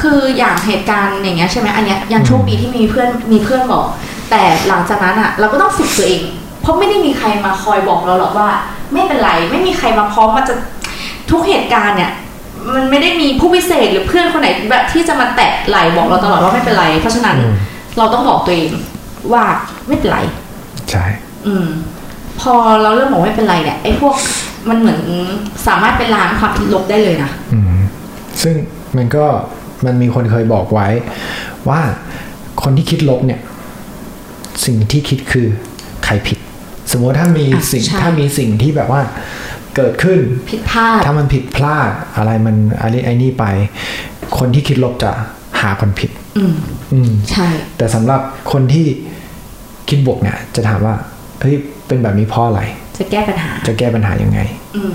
[0.00, 3.86] คืออย่างเหตุการณ์อย่างเงี้ยใช่ไหมอันเนี้ยยังโชคดีที่มีเพื่อนมีเพื่อนบอก
[4.30, 6.22] แต่หลังจากนั้นอะเราก็ต้องฝึกตัวเอง
[6.62, 8.48] เพราะไม่ได้มีใครมาคอยบอกเราหรอกว่า
[8.92, 10.54] ไม่เป็นไรไม่มีใครมาพร้อมมาจะ
[11.30, 12.12] ทุกเหตุการณ์เนี่ย
[12.74, 17.54] มันไม่ได้มีผู้พิเศษหรือเพื่อนคนไหนแบบที่จะมาแตะไหลบอกเราตลอดว่าไม่เป็นไร เพราะฉะนั้นอืม
[17.98, 18.70] เราต้องบอกตัวเอง
[19.32, 19.44] ว่า
[19.88, 20.18] ไม่เป็นไร
[20.90, 21.04] ใช่
[21.46, 21.66] อืม
[22.40, 24.14] พอเราเริ่มบอกไม่เป็นไรเนี่ยไอ้พวก
[24.68, 25.00] มันเหมือน
[25.66, 27.80] สามารถเป็นล้างความคิดลบได้เลยนะอืม
[28.42, 28.54] ซึ่ง
[28.96, 29.24] มันก็
[29.84, 30.88] มันมีคนเคยบอกไว้
[31.68, 31.80] ว่า
[32.62, 33.40] คนที่คิดลบเนี่ย
[34.64, 35.46] สิ่งที่คิดคือ
[36.04, 36.38] ใครผิด
[36.92, 39.00] สมมติถ้ามีอะสิ่งใช่ถ้ามีสิ่งที่แบบว่า
[39.76, 40.18] เกิดขึ้น
[40.50, 43.44] ผิดพลาดถ้ามันผิดพลาดอะไรมันอะไรไอ้นี่ไป
[44.38, 45.10] คนที่คิดลบจะ
[45.60, 46.54] หาคนผิด อืม
[46.92, 47.46] อืมใช่
[47.76, 48.20] แต่สำหรับ
[48.52, 48.86] คนที่
[49.88, 50.94] คิดบวกเนี่ย จะถามว่า
[51.40, 52.62] เฮ้ยเป็นแบบนี้เพราะอะไร
[52.98, 54.40] จะแก้ปัญหา จะแก้ปัญหายังไง
[54.76, 54.94] อืม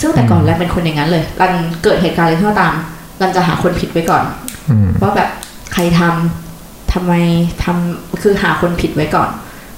[0.00, 1.52] ซึ่งแต่ก่อนอืมรันเป็นคนอย่างนั้นเลยรัน
[1.84, 2.74] เกิดเหตุการณ์อะไรขึ้นก็ตาม
[3.20, 4.24] รันจะหาคนผิดไว้ก่อน
[4.70, 5.28] อืมว่าแบบ
[5.72, 7.12] ใครทำทำไม
[7.64, 9.28] ทำคือหาคนผิดไว้ก่อน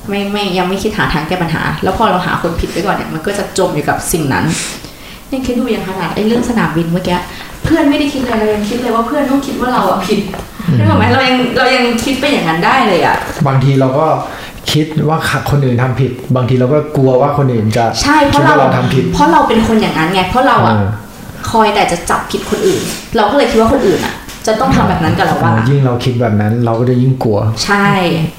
[0.09, 4.45] ไม่ไม่ยังไม่คิดหาทางแก้ปัญหา แล้วพอเราหาคนผิดไว้ก่อนเนี่ยมันก็จะจมอยู่กับสิ่งนั้น
[5.33, 7.19] ยังคิดดูอย่างขนาดไอ้เรื่องสนามบินเมื่อกี้
[7.65, 10.21] เพื่อนไม่ได้คิดอะไรเรายังคิดเลยว่าเพื่อนต้องคิดว่าเราอะผิด
[10.79, 13.17] นึกออกไหมเรายังเรายังคิดไปอย่างนั้นได้เลยอะ
[13.47, 14.07] บางทีเราก็
[14.73, 15.19] คิดว่า
[15.51, 20.87] คนอื่นทำผิด บางทีเราก็กลัวว่าคนอื่นจะใช่เพคิดราะเราว่าเราทำผิด เพราะเราเป็นคนอย่างนั้นไงเพราะเราอะเออ
[21.51, 22.83] คอยแต่จะจับผิดคนอื่น
[23.17, 24.15] เราก็เลยคิดว่าคนอื่นอะ
[24.47, 27.87] จะต้องทำแบบนั้นกับเราว่ายิ่งเราคิดแบบนั้น เราก็จะยิ่งกลัว ใช่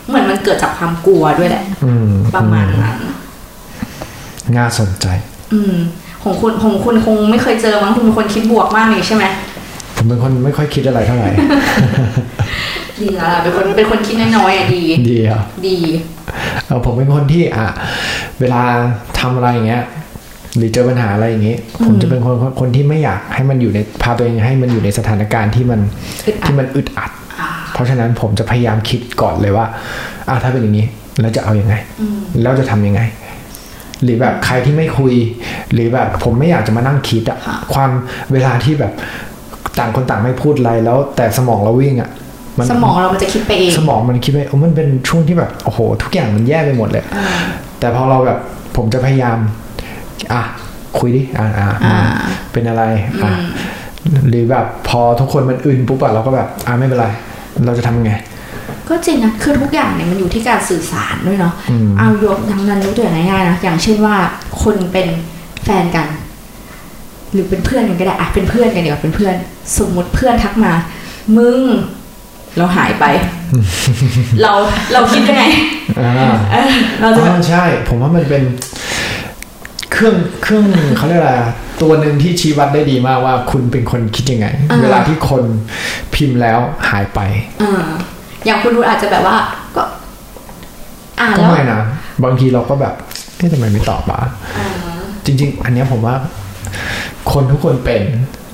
[0.08, 2.98] เหมือนมันเกิดจากความกลัวด้วยแหละอืมประมาณนั้น
[4.58, 5.06] น่าสนใจ
[5.54, 5.76] อืม
[6.24, 9.24] ของคุณของคุณคงไม่เคยเจอมั้งคุณเป็นคนคิดบวกมากเลยใช่ไหม
[10.00, 11.30] ผมเป็นคนไม่ค่อยคิดอะไรเท่าไหร่
[13.02, 15.78] ดีแล้วล่ะเป็นคนเป็นคนคิดน้อยๆอะดี ดีอะดี
[16.66, 17.68] เออผมเป็นคนที่อะ
[18.40, 18.62] เวลา
[19.20, 19.84] ทำอะไรอย่างเงี้ย
[20.58, 25.80] หรือเจอปัญหาอะไรอย่างนี้ ผมจะเป็นคนคนคนที่ไม่อยากให้มันอยู่ในพาตัวเองให้มันอยู่ในสถานการณ์ที่มัน
[26.26, 27.12] อึดอัดที่มันอึดอัด
[27.74, 29.66] เพราะฉะนั้นผมจะพยายามคิดก่อนเลยว่า
[30.30, 30.86] อ่าถ้าเป็นอย่างนี้
[31.22, 31.76] แล้วจะเอาอยัางไง
[32.42, 33.02] แล้วจะทำยังไง
[34.04, 35.14] หรือแบบใครที่ไม่คุย
[35.74, 37.92] หรือแบบผมไม่อยากจะมานั่งคิดอะค่ะความ
[38.32, 38.94] เวลาที่แบบ
[39.80, 42.10] ต่างคนต่างไม่พูดอะไรแล้ว แต่สมองเราวิ่งอะ
[42.58, 47.04] มันสมองเรามันจะคิดไปเองสมองมันคิดไปโอ้มันเป็นช่วงที่แบบโอ้โห ทุกอย่างมันแย่ไปหมดเลย
[47.80, 48.40] แต่พอเราแบบ
[48.76, 49.38] ผมจะพยายาม
[50.34, 50.42] อะ
[51.00, 52.00] คุยดิอะอะมาอ่า
[52.54, 52.84] เป็นอะไร
[53.24, 53.34] อะ
[54.30, 57.08] หรือแบบพอทุกคนมันอื่นปุ๊บอะเราก็แบบอะไม่เป็นไร
[57.66, 58.14] เราจะทำยังไง
[58.90, 64.16] ก็จริงนะคือทุกอย่างเนี่ยมันอยู่ที่การสื่อสารด้วยเนาะอืมเอายกทั้งนั้นยกตัวอย่างง่ายๆนะอย่างเช่นว่า
[64.64, 65.08] คนเป็น
[65.64, 66.08] แฟนกัน
[67.34, 69.36] หรือเป็นเพื่อนกันก็ได้อะเป็นเพื่อนกันเดี๋ยวาเป็นเพื่อน
[69.78, 70.74] สมมุติเพื่อนทักมา
[71.38, 71.62] มึง
[72.58, 73.06] เราหายไป
[74.42, 74.54] เรา
[74.94, 75.44] เราคิดยังไง
[76.00, 76.14] อ่า
[76.52, 78.44] เออเราจะแบบอ๋อใช่ ผมว่ามันเป็น
[79.92, 80.66] เครื่องเครื่อง
[80.98, 84.48] เขาเรียกอะไรอะตัวหนึ่งที่ชี้วัดได้ดีมากว่าคุณเป็นคนคิดยังไง
[84.84, 85.44] เวลาที่คน
[86.14, 87.20] พิมพ์แล้วหายไป
[87.60, 87.82] เออ
[88.46, 89.38] อย่างคุณรู้อาจจะแบบว่า
[89.76, 89.84] ก็
[91.20, 91.82] อ่านก็แล้วไม่นะ
[92.24, 92.94] บางทีเราก็แบบ
[93.38, 94.22] เอ๊ะทำไมไม่ตอบวะ
[94.58, 94.68] อ่า
[95.26, 96.16] จริง ๆ อันเนี้ยผมว่า
[97.34, 98.02] คนทุกคนเป็น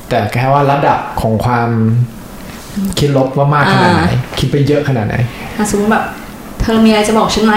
[0.09, 1.69] แต่แค่ว่าระดับของความ
[2.99, 4.03] คิดลบว่ามากขนาดไหน
[4.39, 5.15] คิดไปเยอะขนาดไหน
[5.57, 6.05] อะสมมติแบบ
[6.61, 7.55] เธอมีอะไรจะบอกฉันไหม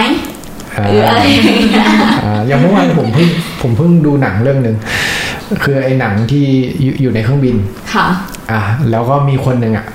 [0.76, 1.86] อ่าหรืออะไรอย่างเงี้ย
[2.24, 3.28] อ่าอย่างเมื่อวานผมเพิ่ง
[3.62, 4.76] ผมเพิ่งดูหนังเรื่องหนึ่ง
[5.62, 6.44] คือไอ้หนังที่
[6.82, 7.56] อยู่อยู่ในเครื่องบิน
[7.94, 8.06] ค่ะ
[8.50, 9.86] อะแล้วก็มีคนหนึ่งอะ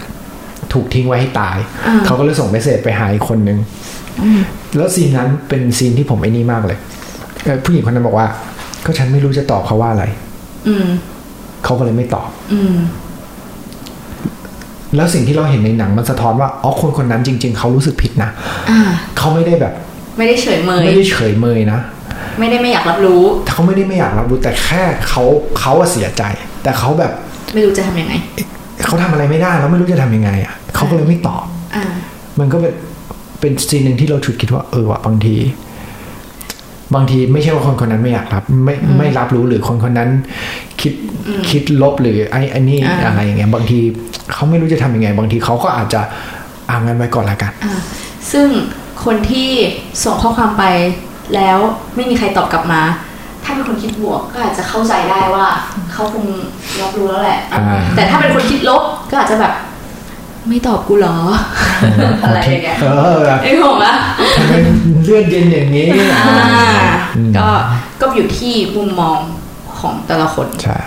[0.74, 1.58] ถูกทิ้งไว้ให้ตาย
[1.88, 3.58] อ่าเขาก็เลยส่งเมสเซจไปหาอีกคนหนึ่ง
[4.76, 6.78] แล้วซีนนั้นเป็นซีนที่ผมไอ้นี่มากเลย
[7.44, 8.28] เอ่อผู้หญิงคนนั้นบอกว่า
[8.86, 10.06] ก็ฉันไม่รู้จะตอบเขาว่าอะไร
[10.68, 10.86] อืม
[11.64, 12.76] เขาก็เลยไม่ตอบอืม
[14.96, 18.30] แล้วสิ่งที่เราเห็นในหนังมันสะท้อนว่าอ๋อคนคนนั้นจริง ๆเขารู้สึกผิดนะ
[18.70, 18.82] อ่า
[19.18, 19.74] เขาไม่ได้แบบ
[20.18, 21.80] ไม่ได้เฉยเมยไม่ได้เฉยเมยนะ
[22.40, 25.24] ไม่ได้ไม่อยากรับรู้เขาไม่ได้ไม่อยากรับรู้แต่แค่เขา
[25.60, 26.24] เขาอะเสียใจ
[26.64, 27.12] แต่เขาแบบ
[27.54, 28.14] ไม่รู้จะทำยังไง
[28.86, 31.46] เขาทำอะไรไม่ได้แล้วไม่รู้จะทำยังไงอะเขาก็เลยไม่ตอบ
[31.76, 31.84] อ่า
[32.40, 32.74] มันก็เป็น
[33.40, 35.36] เป็นซีนหนึ่งที่เราฉุดคิดว่าเออว่ะบางที
[36.96, 40.10] บางทีไม่ใช่ว่าคนคนนั้นไม่อยากรับ ไม่ไม่รับรู้หรือคนคนนั้น
[40.84, 40.94] คิด
[41.50, 43.80] คิดลบหรือไอ้ไอ้นี่อ่าอะไรอย่างเงี้ยบางที
[44.34, 46.02] เขาไม่รู้จะทำยังไง บางทีเขาก็อาจจะ
[46.70, 47.74] อ่างั้นไว้ก่อนละกันอ่า
[48.32, 48.48] ซึ่ง
[49.06, 49.50] คนที่
[50.04, 50.64] ส่งข้อความไป
[51.36, 51.58] แล้ว
[51.96, 52.82] ไม่มีใครตอบกลับมา
[53.44, 55.46] ถ้าเป็นคนคิดบวกก็อาจจะเข้าใจได้ว่า
[55.94, 56.26] เขาคง
[56.82, 57.64] รับรู้แล้วแหละอ่า
[57.96, 59.54] แต่ถ้าเป็นคนคิดลบก็อาจจะแบบ
[60.48, 61.18] ไม่ตอบกูเหรอ
[62.24, 63.96] อะไรอย่างเงี้ยเออแบบไอ้ผมอะ
[64.38, 64.54] ทำไม
[65.04, 67.50] เลือดเย็นอย่างนี้อ่าอืมก็
[68.02, 69.20] ก็อยู่ที่มุมมอง
[69.84, 70.78] ของแต่ละคนใช่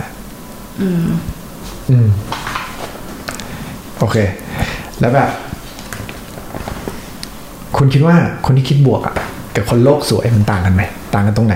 [0.80, 1.06] อืม
[1.90, 2.08] อืม
[3.98, 4.16] โอเค
[5.00, 5.30] แล้วแบบ
[7.76, 9.16] คุณคิดว่าคนที่คิดบวกอะ
[9.56, 10.82] กับคนโลกสวยมันต่างกันไหม
[11.14, 11.54] ต่างกันตรงไหน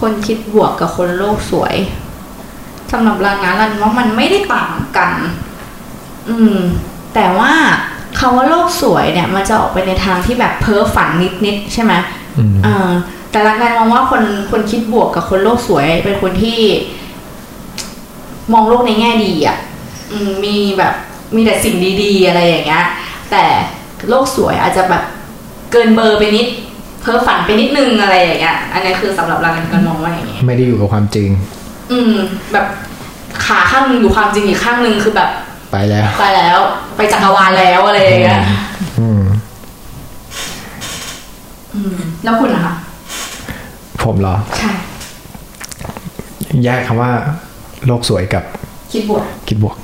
[0.00, 1.74] คนคิดบวกกับคนโลกสวย
[2.92, 5.12] สำหรับรันนะรันว่ามันไม่ได้ต่างกัน
[6.28, 6.56] อืม
[7.14, 7.52] แต่ว่า
[8.18, 11.10] คาว่าโลกสวยเนี่ย มันจะออกไปในทางที่แบบเพ้อฝัน
[11.46, 11.92] นิดๆใช่ไหม
[12.38, 12.90] อืมเออ
[13.32, 16.60] แต่รันการมองว่าคนคนคิดบวกกับคนโลกสวยเป็นคนที่
[18.52, 19.58] มองโลกในแง่ดีอะ
[20.12, 20.94] อืมมีแบบ
[21.36, 22.84] มีแต่สิ่งดีๆ อะไรอย่างเงี้ย
[23.30, 23.44] แต่
[24.08, 25.02] โลกสวยอาจจะแบบ
[25.72, 26.46] เกินเบอร์ไปนิด
[27.00, 31.28] เพ้อฝันไปนิดนึงอะไรอย่างเงี้ย อันนี้คือสำหรับรันการมองว่าอย่างเงี้ยไม่ได้อยู่กับความจริง
[31.92, 32.12] อืม
[32.52, 32.66] แบบ
[33.46, 35.30] ขาข้างหนึงอยู่ความจริงอีกข้างหนึงคือแบบ
[35.72, 36.58] ไปแล้ว ไปแล้ว
[36.96, 38.42] ไปจักรวาลแล้วอะไรอย่างเงี้ย
[39.00, 39.20] อืม
[41.74, 42.74] อืมแล้วคุณนะคะ
[44.04, 44.72] ผมเหรอใช่
[46.64, 47.10] แยกคำว่า
[47.86, 48.44] โลกสวยกับ
[48.92, 49.76] คิดบวก คิดบวก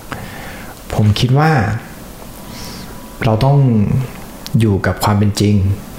[0.95, 1.51] ผมคิดว่า
[3.25, 3.57] เราต้อง
[4.61, 5.55] อยู่กับความเป็นจริง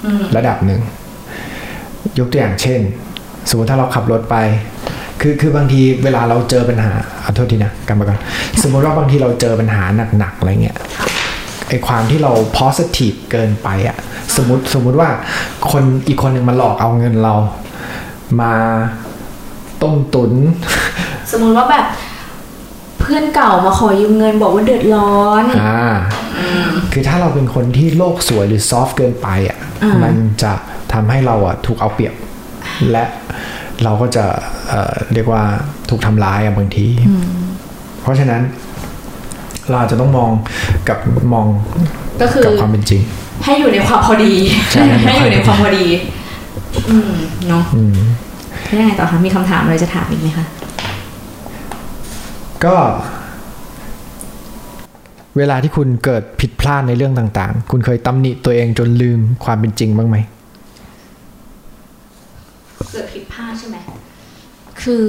[0.06, 0.80] อืมระดับหนึ่ง
[2.18, 2.80] ยกตัวอย่างเช่น
[3.48, 4.36] สมมติถ้าเราขับรถไป
[5.20, 6.92] คือคือบางทีเวลาเราเจอปัญหา
[7.24, 8.18] ขอโทษทีนะกลับมาก่อน
[8.62, 9.82] สมมติว่าบางทีเราเจอปัญหา
[10.18, 10.76] หนักๆอะไรเงี้ย
[11.68, 13.96] ไอความที่เรา positive เกินไปอะ
[14.36, 15.08] สมมติสมมุติว่า
[15.70, 17.34] คนอีกคนหนึ่งมาหลอกเอาเงินเรา
[18.40, 18.52] มา
[19.82, 20.32] ต้มตุน
[21.30, 21.86] สมมุติว่าแบบ
[23.00, 25.80] เพื่อนเก่ามาขอยืมเงินบอกว่าเดือดร้อนอ่า
[26.92, 30.52] คือถ้าเราเป็นคนที่โลกสวยหรือซอฟต์เกินไปอะอ่ามัมันจะ
[30.92, 32.14] ทำให้เราอะถูกเอาเปรียบ
[32.90, 33.04] และ
[33.84, 34.24] เราก็จะ
[34.68, 35.42] เอ่อเรียกว่า
[35.90, 36.86] ถูกทำร้ายอะบางที
[38.02, 38.42] เพราะฉะนั้น
[39.68, 40.30] เราอาจจะต้องมอง
[40.88, 40.98] กับ
[41.32, 41.46] มอง
[42.22, 43.02] ก็คือกับความเป็นจริง
[43.44, 44.34] ให้อยู่ในความพอดี
[44.72, 45.86] ใช่ให้อยู่ในความพอดี
[46.90, 47.12] อืม
[47.48, 47.96] เนาะอืม
[48.64, 50.46] แล้วยังไงต่อคะมีคำถามอะไรจะถามอีกไหมคะ
[52.64, 52.76] ก็
[55.36, 60.16] เวลาที่คุณเกิดผิดพลาดในเรื่องต่าง ๆ คุณเคยตำหนิตัวเองจนลืมความเป็นจริงบ้างไหม
[62.92, 63.76] เกิดผิดพลาดใช่ไหม
[64.82, 65.06] คือ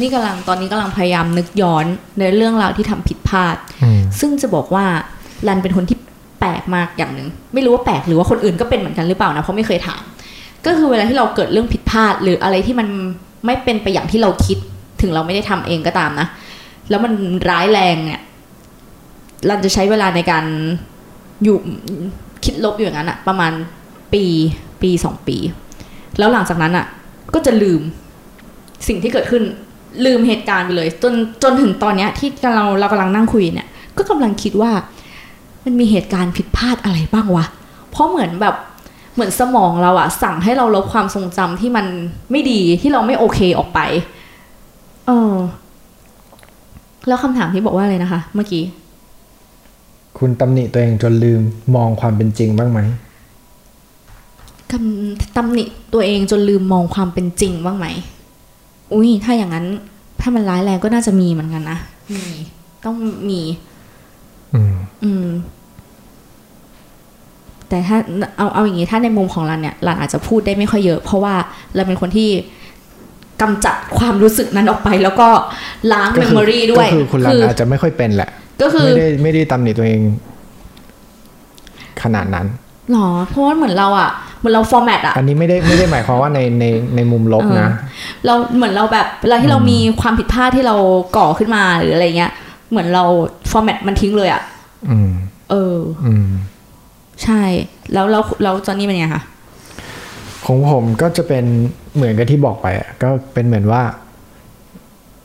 [0.00, 1.84] นี่กำลังตอนนี้กำลังพยายามนึกย้อน
[2.20, 4.84] ในเรื่องราวที่ทำผิดพลาดอืมซึ่งจะบอกว่า
[5.48, 5.96] รันเป็นคนที่
[6.40, 10.02] แปลกมากอย่างหนึ่งไม่รู้ว่าแปลกหรือว่าคนอื่นก็เป็นเหมือนกันหรือเปล่านะเพราะไม่เคยถาม
[10.66, 12.88] ก็คือเวลาที่เราเกิดเรื่องผิดพลาด หรืออะไรที่มัน
[13.46, 14.58] ไม่เป็นไปอย่างที่เราคิด
[15.00, 16.26] ถึงเราไม่ได้ทำเองก็ตามนะ
[16.90, 17.12] แล้วมัน
[17.50, 18.20] ร้ายแรงเนี่ย
[19.48, 20.44] รันจะใช้เวลาในการ
[21.44, 21.56] อยู่
[22.44, 23.52] คิดลบอยู่อย่างนั้นอะประมาณ
[24.12, 24.24] ปี
[24.82, 25.36] ปีสองปี
[26.18, 26.86] แล้วหลังจากนั้นอะ
[27.34, 27.80] ก็จะลืม
[28.88, 29.42] สิ่งที่เกิดขึ้น
[30.04, 34.70] ลืมเหตุการณ์ไปเลย จนจนถึงตอนเนี้ย ที่เราเรากำลังนั่งคุยเนี่ย ก็กำลังคิดว่า
[35.64, 37.46] มันมีเหตุการณ์ผิดพลาดอะไรบ้างวะ
[37.90, 38.56] เพราะเหมือนแบบ
[39.14, 41.86] เหมือนสมองเราอะสั่งให้เราลบความทรงจำที่มัน
[42.30, 43.80] ไม่ดีที่เราไม่โอเคออกไป
[45.06, 45.34] เออ
[47.06, 48.64] แล้วคำถามที่บอกว่าอะไรนะคะ เมื่อกี้
[50.18, 51.40] คุณตำหนิตัวเองจนลืม
[51.76, 52.80] มองความเป็นจริงบ้างไหม
[54.70, 57.86] กำตำหนิตัวเองจนลืมมองความเป็นจริงบ้างไหม
[58.94, 59.66] อุ้ยถ้าอย่างนั้น
[60.20, 61.78] ถ้ามันร้ายแรงก็น่าจะมีเหมือนกันนะ
[62.14, 62.24] มี
[62.84, 62.96] ต้อง
[63.28, 63.40] มี
[64.54, 65.26] อืม อืม
[67.72, 67.98] แต่ถ้า
[68.38, 71.34] เอาเอาอย่างงี้ถ้าในมุมของรันเนี่ยรันอาจจะพูดได้ไม่ค่อยเยอะ เพราะว่า
[71.74, 72.30] เราเป็นคนที่
[73.42, 75.28] กำจัดความรู้สึกนั้นออกไป แล้วก็
[75.92, 78.30] ล้างก็เมมคืโมรีด้วยก็คือคุณรันอาจจะไม่ค่อยเป็นแหละ
[78.62, 80.00] ก็คือไม่ได้ไม่ได้ตำหนิตัวเอง
[82.02, 82.46] ขนาดนั้น
[82.90, 86.64] หรอเพราะว่าเหมือนเราอะเหมือนเรา format อะอันนี้ไม่ได้ไม่ได้หมายความว่าในใน
[86.96, 87.70] ในมุมลบนะ
[88.26, 90.76] เราเหมือนเราแบบเวลาที่เรามีความผิดพลาดที่เรา
[91.16, 92.32] ก่อขึ้นมาหรืออะไรเงี้ย
[92.70, 93.04] เหมือนเรา
[93.50, 94.42] format มันทิ้งเลยอะ
[94.90, 95.10] อืม
[95.50, 96.26] เอออืม
[97.22, 97.42] ใช่
[97.92, 99.22] แล้วแล้วแล้วจอนนี่เป็นไงคะ
[100.46, 101.44] ของผมก็จะเป็น
[101.96, 103.82] เหมือนกับที่บอกไปอะก็เป็นเหมือนว่า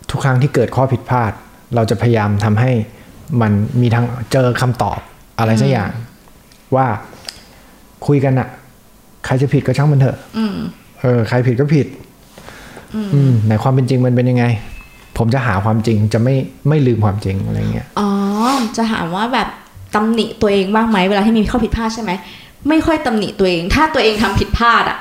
[0.09, 1.31] ทุกครั้งที่เกิดข้อผิดพลาด
[1.75, 2.71] เราจะพยายามทำให้
[3.41, 4.99] มันมีทางเจอคำตอบ
[5.39, 5.91] อะไรสักอย่าง
[6.75, 6.87] ว่า
[8.07, 8.47] คุยกันอะ
[9.25, 10.55] ใครจะผิดก็ช่างมันเถอะอืม
[11.01, 11.87] เออ ใครผิดก็ผิด
[12.95, 14.45] อืมไหนความเป็นจริงมันเป็นยังไง
[15.17, 16.35] ผมจะหาความจริงจะไม่
[16.67, 18.09] ไม่ลืมความจริงอะไรเงี้ยอ๋อ
[18.75, 19.47] จะถามว่าแบบ
[19.95, 22.11] ตำหนิตัวเองบ้างไหมเวลาที่มีข้อผิดพลาดใช่ไหม
[22.69, 24.97] ไม่ค่อยตำหนิตัวเอง ถ้าตัวเองทำผิดพลาดอะ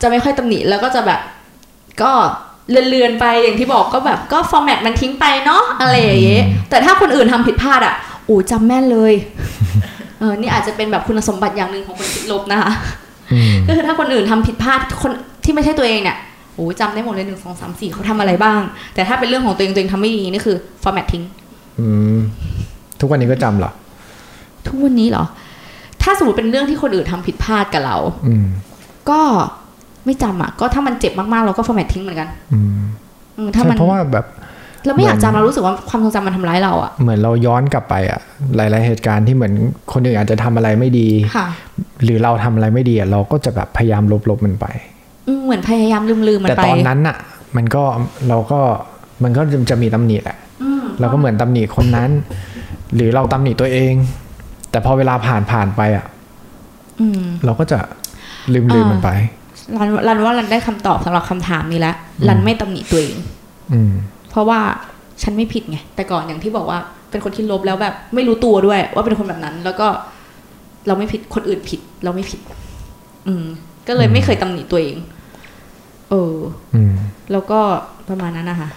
[0.00, 1.20] จะไม่ค่อยตำหนิแล้วก็จะแบบ
[2.02, 2.12] ก็
[2.70, 7.94] เลือนๆไปอย่างที่บอกก็แบบก็ฟอร์แมตมันทิ้งไปเนาะอะไรอย่างเงี้ยแต่ถ้าคนอื่นทำผิดพลาดอะ
[8.26, 9.12] โอ้จำแม่นเลย
[10.18, 12.70] เออนี่อาจจะเป็นแบบคุณสมบัติอย่างหนึ่งของคนคิดลบนะคะ
[13.32, 15.10] อืมก็คือถ้าคนอื่นทำผิดพลาดคน
[15.44, 16.16] ที่ไม่ใช่ตัวเองเนี่ย
[16.54, 18.60] โอ้จำได้หมดเลยหนึ่งสองสามสี่เขาทำอะไรบ้าง
[18.94, 21.22] แต่ถ้าเป็นเรื่องของตัวเองตัวเองทำไม่ดีนี่คือฟอร์แมตทิ้ง
[21.80, 21.86] อื
[22.16, 22.18] ม
[23.00, 23.70] ทุกวันนี้ก็จำเหรอ
[24.68, 25.24] ทุกวันนี้เหรอ
[26.02, 28.46] ถ้าสมมติเป็นเรื่องที่คนอื่นทำผิดพลาดกับเรา อืม
[29.10, 29.20] ก็
[30.04, 32.78] ไม่จำอะ ก็ถ้ามันเจ็บมากๆ เราก็ format ทิ้งเหมือนกัน อืม
[33.38, 34.26] อืมถ้าใช่มันเพราะว่าแบบ
[34.86, 38.20] เราไม่อยากเหมือนจำเรารู้สึกว่าความทรงจำมันทำร้ายเราอะเหมือนเราย้อนกลับไปอะ
[38.56, 39.52] หลาย ๆ เหตุการณ์ที่เหมือน
[39.92, 41.46] คนอื่นอาจจะทำอะไรไม่ดีค่ะ
[42.04, 44.66] หรือเราทำอะไรไม่ดีอะเราก็จะแบบพยายามลบลบมันไป
[45.28, 47.16] อืมเหมือนพยายามลืมๆมันแต่ไปตอนนั้นอะ
[47.56, 47.82] มันก็
[48.28, 48.60] เราก็
[49.24, 52.10] มันก็จะมีตำหนิแหละอืมเราก็เหมือนตำหนิคนนั้น
[52.94, 53.92] หรือเราตำหนิตัวเอง
[54.70, 56.04] แต่พอเวลาผ่านผ่านไปอะ
[57.00, 57.78] อืมเราก็จะ
[58.52, 59.10] ลืมลืมมันไป
[59.76, 61.96] รันรันว่ารันได้คำตอบสำหรับคำถามนี้แล้ว
[62.28, 63.16] รันไม่ตำหนิตัวเอง
[63.72, 63.92] อืม
[64.30, 64.60] เพราะว่า
[65.22, 66.78] ฉันไม่ผิดไงแต่ก่อนอย่างที่บอกว่า
[67.10, 69.86] เป็นคนที่ลบแล้วแบบ ไม่รู้ตัวด้วย ว่าเป็นคนแบบนั้น แล้วก็
[70.86, 72.40] เราไม่ผิดคนอื่นผิด เราไม่ผิด
[73.26, 73.44] อืม
[73.88, 74.96] ก็เลยไม่เคยตำหนิตัวเอง
[76.10, 76.34] เออ
[76.74, 76.94] อืม
[77.32, 77.60] แล้วก็
[78.08, 78.68] ประมาณนั้นนะคะ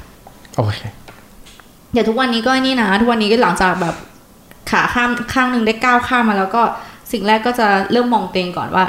[0.55, 0.79] โอเค
[1.93, 3.95] เดี๋ยวทุกวันนี้ก็นี่นะทุกวันนี้ก็หลังจากแบบ
[4.69, 6.61] ขาข้ามข้างหนึ่งได้ก้าวข้ามมาแล้วก็
[7.11, 8.85] สิ่งแรกก็จะเริ่มมองตัวเองก่อนว่า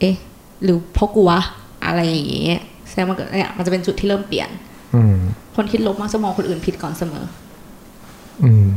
[0.00, 0.14] เอ๊ะ
[0.62, 1.40] หรือเพราะกูวะ
[1.86, 4.48] อะไรอย่างเงี้ยแสดงว่าเนี่ยมันจะเป็นจุดที่เริ่มเปลี่ยน
[4.94, 5.16] อืม
[5.56, 7.24] คนคิดลบมักจะมองคนอื่นผิดก่อนเสมอ
[8.44, 8.68] อืม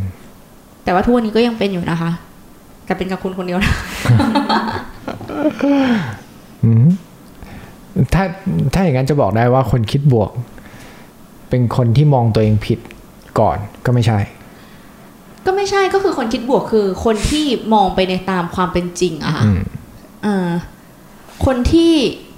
[0.84, 2.12] แต่ว่าทุกวันนี้ก็ยังเป็นอยู่นะคะ
[2.86, 3.74] แต่เป็นกับคุณคนเดียวนะ
[6.64, 6.88] อืม
[8.14, 8.24] ถ้า
[8.74, 10.30] ถ้าอย่างนั้นจะบอกได้ว่าคนคิดบวก
[11.50, 12.80] เป็นคนที่มองตัวเองผิด
[13.40, 14.20] ก่อนก็ไม่ใช่
[15.46, 19.60] ก็ไม่ใช่ก็คือคนคิดบวกคือ คนที่มองไปในตามความเป็นจริงอะค่ะอืม
[20.24, 20.50] เออ
[21.46, 21.94] คนที่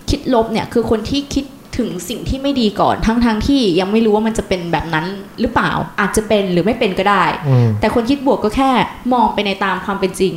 [0.10, 1.46] คิดลบเนี่ยคือคนที่คิด
[1.78, 5.06] ถึงสิ่งที่ไม่ดีก่อนทั้งทงๆที่ยังไม่รู้ว่ามันจะเป็นแบบนั้น
[5.40, 8.72] หรือเปล่า อาจจะเป็นหรือไม่เป็นก็ได้อืมแต่คนคิดบวกก็แค่
[9.14, 10.34] มองไปในตามความเป็นจริง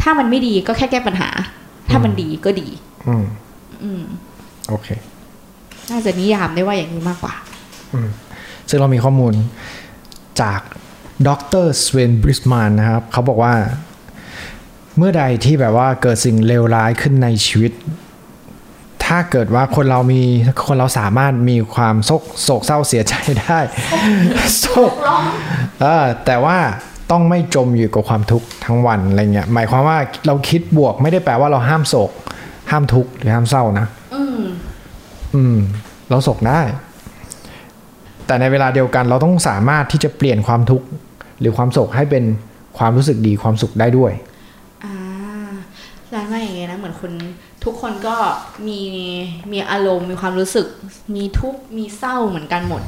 [0.00, 1.28] ถ้ามันไม่ดีก็แค่แก้ปัญหา
[1.90, 2.68] ถ้ามันดีก็ดี
[3.08, 3.24] อืม
[3.82, 4.02] อืม
[4.68, 4.88] โอเค
[5.90, 7.34] น่าจะนิยามได้ว่าอย่างนี้มากกว่า
[8.68, 9.34] ซึ่งเรามีข้อมูล
[10.40, 10.60] จาก
[11.28, 11.30] ด
[11.64, 13.54] รสเวนบริสมานนะครับเขาบอกว่า
[14.96, 17.72] เมื่อใดที่แบบว่าเกิดสิ่งเลวร้ายขึ้นในชีวิต
[19.04, 20.22] ถ้าเกิดว่าคนเรามี
[20.66, 23.58] คนเราสามารถมีความโศกโศกเศร้าเสียใจได้
[24.58, 24.92] โศก
[25.80, 26.58] เออแต่ว่า
[27.10, 32.10] ต้องไม่จมอยู่กับความทุกข์ทั้งวันอะไรเงี้ยหมายความว่าเราคิดบวกไม่ได้แปลว่าเราห้ามโศก
[32.70, 34.40] ห้ามทุกข์หรือห้ามเศร้านะอืม
[35.34, 35.56] อืม
[36.10, 36.60] เราโศกได้
[38.26, 41.03] แต่ในเวลาเดียวกันเราต้องสามารถที่จะเปลี่ยนความทุกข์ห
[41.44, 42.24] รือความโศกให้เป็น
[42.78, 44.12] ความรู้สึกดีความสุขได้ด้วย
[44.84, 44.94] อ่า
[46.14, 47.12] ร้านว่าอย่างเงี้ยนะเหมือนคน
[47.64, 48.16] ทุกคนก็
[48.66, 48.80] มี
[49.52, 50.66] มีอารมณ์มีความรู้สึก
[51.16, 52.82] มีทุกข์มีเศร้าเหมือนกันหมด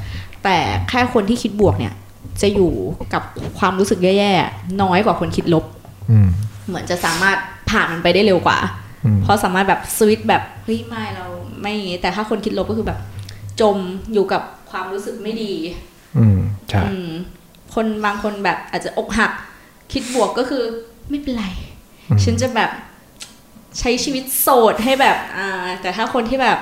[0.45, 0.57] แต่
[0.89, 1.95] แค่คนที่คิดบวกเนี่ย
[2.43, 2.73] จะอยู่
[3.15, 3.23] กับ
[3.59, 5.65] ความรู้สึกแย่ๆน้อยกว่าคนคิดลบ
[6.11, 6.29] อืม
[6.69, 7.37] เหมือนจะสามารถ
[7.71, 8.59] ผ่านมันไปได้เร็วกว่า
[9.05, 11.27] อืมเพราะสามารถแบบสวิตช์แบบเฮ้ยไม่เรา
[11.61, 12.99] ไม่อย่างงี้แต่ถ้าคนคิดลบก็คือแบบ
[13.61, 13.77] จม
[14.13, 15.53] อยู่กับความรู้สึกไม่ดี
[16.19, 16.39] อืม
[16.69, 17.11] ใช่อืม
[17.77, 19.33] คนบางคนแบบอาจจะอกหัก
[19.93, 20.63] คิดบวกก็คือ
[21.11, 21.47] ไม่เป็นไร
[22.25, 22.71] ฉันจะแบบ
[23.79, 26.59] ใช้ชีวิตโสดให้แบบอ่าแต่ถ้าคนที่แบบ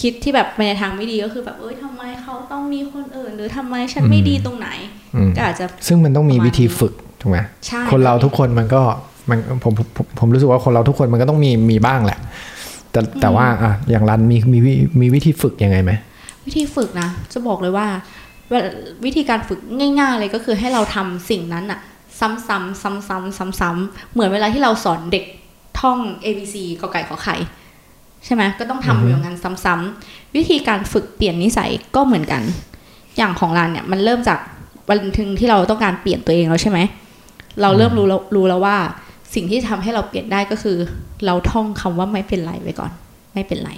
[0.00, 4.68] คิดที่แบบไปในทางไม่ดีก็คือแบบเอ้ยทำไมเขาต้องมีคนอื่น หรือทำไมฉันไม่ดีตรงไหน
[5.14, 8.82] อืมก็อาจจะซึ่งมันต้องมีวิธีฝึกถูกไหมใช่คนเราทุกคนมันก็
[9.30, 12.18] มันผมผมผมรู้สึกว่าคนเราทุกคนมันก็ต้องมีมีบ้างแหละ
[12.92, 15.92] แต่แต่ว่าอะอย่างรันมีมีวิมีวิธีฝึกยังไงไหม
[16.46, 17.86] วิธีฝึกนะจะบอกเลยว่า
[18.25, 18.70] เวลา
[19.04, 21.80] วิธีการฝึกง่าย ๆ เลยก็คือให้เราทำสิ่งนั้นอะ
[22.20, 25.24] ซ้ำๆซ้ำๆซ้ำๆเหมือนเวลาที่เราสอนเด็ก
[25.80, 27.36] ท่อง A B C กอไก่ขอไข่
[28.24, 32.42] ใช่ไหมก็ต้องทำอย่างนั้นซ้ำๆวิธีการฝึกเปลี่ยนนิสัยก็เหมือนกัน
[33.16, 34.38] อย่างของรันเนี่ยมันเริ่มจาก
[34.88, 36.78] วันถึงที่เราต้องการเปลี่ยนตัวเองแล้วใช่ไหม
[37.62, 38.76] เราเริ่มรู้แล้วรู้แล้วว่า
[39.34, 40.76] สิ่งที่ทำให้เราเปลี่ยนได้ก็คือ
[41.26, 42.92] เราท่องคำว่าไม่เป็นไรไว้ก่อน
[43.34, 43.70] ไม่เป็นไร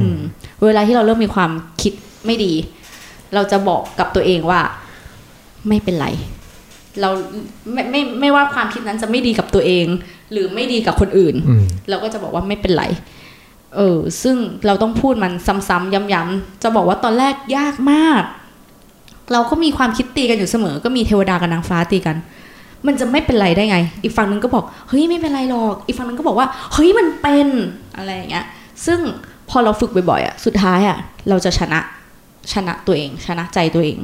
[0.00, 0.18] อืม
[0.66, 1.50] เวลาที่เราเริ่มมีความ
[1.82, 1.92] คิด
[2.26, 2.52] ไม่ดี
[3.34, 4.60] เราจะบอกกับตัวเองว่า
[5.68, 6.08] ไม่เป็นไร
[7.00, 7.10] เรา
[7.72, 9.86] ไม่ไม่ไม่ว่าความคิดนั้นจะไม่ดีกับตัวเอง
[10.32, 12.84] หรือไม่ดีกับคนอื่นอืมเราก็จะบอกว่าไม่เป็นไร
[13.76, 14.36] เออซึ่ง
[14.66, 15.32] เราต้องพูดมัน
[15.68, 18.22] ซ้ำๆย้ำๆจะบอกว่าตอนแรกยากมาก
[19.32, 22.16] เราก็มีความคิดตีกันอยู่เสมอ ก็มีเทวดากับนางฟ้าตีกัน
[22.86, 27.48] มันจะไม่เป็นไรได้ไง อีกฝั่งหนึงก็บอกเฮ้ยไม่เป็นไรหรอก อีกฝั่งหนึงก็บอกว่าเฮ้ยมันเป็น
[27.96, 28.46] อะไรอย่างเงี้ย
[28.86, 28.98] ซึ่ง
[29.50, 30.96] พอเราฝึกบ่อยๆอะสุดท้ายอะ
[31.28, 31.80] เราจะชนะ
[32.52, 33.98] ชนะตัวเอง ชนะใจตัวเอง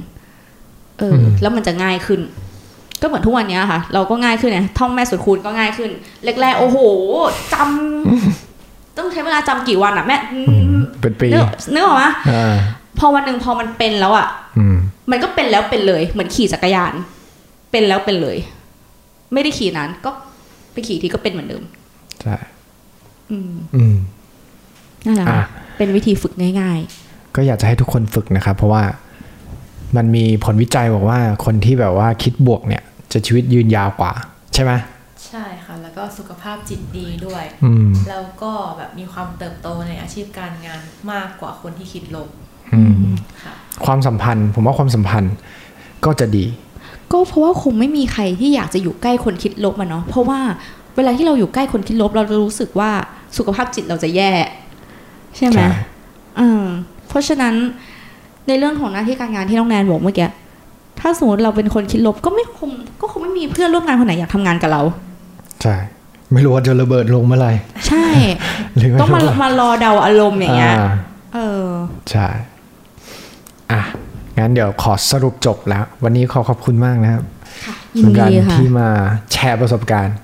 [0.98, 2.20] เออมแล้วมันจะง่ายขึ้น
[3.00, 5.90] ก็เหมือนทุกวันเนี้ยค่ะ เราก็ง่ายขึ้นเนี่ยท่องแม่สุดคูณก็ง่ายขึ้น
[6.40, 6.78] แรกๆโอ้โห
[7.52, 10.38] จำต้องใช้เวลาจำกี่วันอะแม่อื
[10.78, 12.54] มเป็นปีนึกนึกออกไหมอ่า
[12.98, 14.28] พอวันหนึ่งพอมันเป็นแล้วอะ
[14.58, 14.76] อืม
[15.10, 16.92] มันก็เป็นแล้วเป็นเลย เหมือนขี่จักรยาน
[17.70, 18.36] เป็นแล้วเป็นเลย
[19.32, 20.10] ไม่ได้ขี่นั้น ก็
[20.72, 21.62] ไปขี่ทีก็เป็นเหมือนเดิม
[22.22, 22.36] ใช่
[23.30, 23.96] อืมอืม
[25.04, 26.80] นั่นแหละค่ะอะเป็นวิธีฝึกง่าย
[27.36, 28.82] ก็อยากจะให้ทุกคนฝึกนะครับ เพราะว่า
[29.96, 34.12] มันมีผลวิจัยบอกว่าคนที่แบบว่าคิดบวกเนี่ย จะชีวิตยืนยาวกว่า
[34.54, 34.72] ใช่ไหม
[35.28, 40.80] ใช่ค่ะ แล้วก็สุขภาพจิตดีด้วยอืมแล้วก็แบบมีความเติบโตในอาชีพการงาน
[41.12, 42.28] มากกว่าคนที่คิดลบ
[42.74, 45.34] อืมค่ะความสัมพันธ์ ผมว่าความสัมพันธ์
[46.04, 50.40] ก็จะดีๆก็เพราะว่าคงไม่มีใครที่อยากจะอยู่ใกล้คนคิดลบอะเนาะเพราะว่า
[50.96, 52.90] เวลาที่เราอยู่ใกล้คนคิดลบ เราจะรู้สึกว่า
[53.36, 54.32] สุขภาพจิตเราจะแย่
[55.36, 55.68] ใช่ไหมใช่
[56.40, 56.64] อืม
[57.12, 57.54] เพราะฉะนั้น
[58.48, 60.28] ในเรื่องของหน้าที่การงานที่น้องแนนบอกเมื่อกี้
[61.00, 62.70] ถ้าสมมติเราเป็นคนคิดลบก็ไม่คง
[63.00, 64.82] ก็คงไม่มีเพื่อนร่วมงานคนไหนอยากทำงานกับเรา
[65.62, 65.74] ใช่
[66.32, 67.52] ไม่รู้ว่าจะระเบิดลงเมื่อไหร่
[67.88, 68.06] ใช่
[68.76, 70.88] หรือไม่ต้องมารู้ว่มารอเดาอารมณ์อย่างเงี้ยอ่า
[71.34, 71.66] เออ
[72.10, 72.26] ใช่
[73.72, 73.82] อะ
[74.38, 77.22] งั้นเดี๋ยวขอสรุปจบแล้ว วันนี้ขอขอบคุณมากนะครับ
[77.66, 78.88] ค่ะยินคุณรัดีค่ะที่มา
[79.32, 80.16] แชร์ประสบการณ์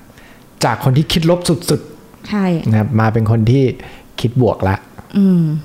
[0.65, 1.81] จากคนที่คิดลบสุด
[2.29, 3.65] ใช่ๆนะครับมาเป็นคนที่
[4.21, 4.88] คิดบวกละอืม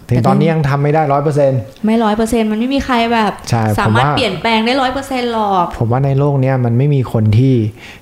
[0.10, 7.54] ถึงตอนนี้ยังทำไม่ได้ร้อยเปอร์เซ็นต์ไม่ร้อยเปอร์เซ็นมันไม่มีใครแบบใช่สาผมมารถว่าเปลี่ยนแปลงได้ร้อยเปอร์เซ็นหรอก ผมว่าในโลกเนี้ยมันไม่มีคนที่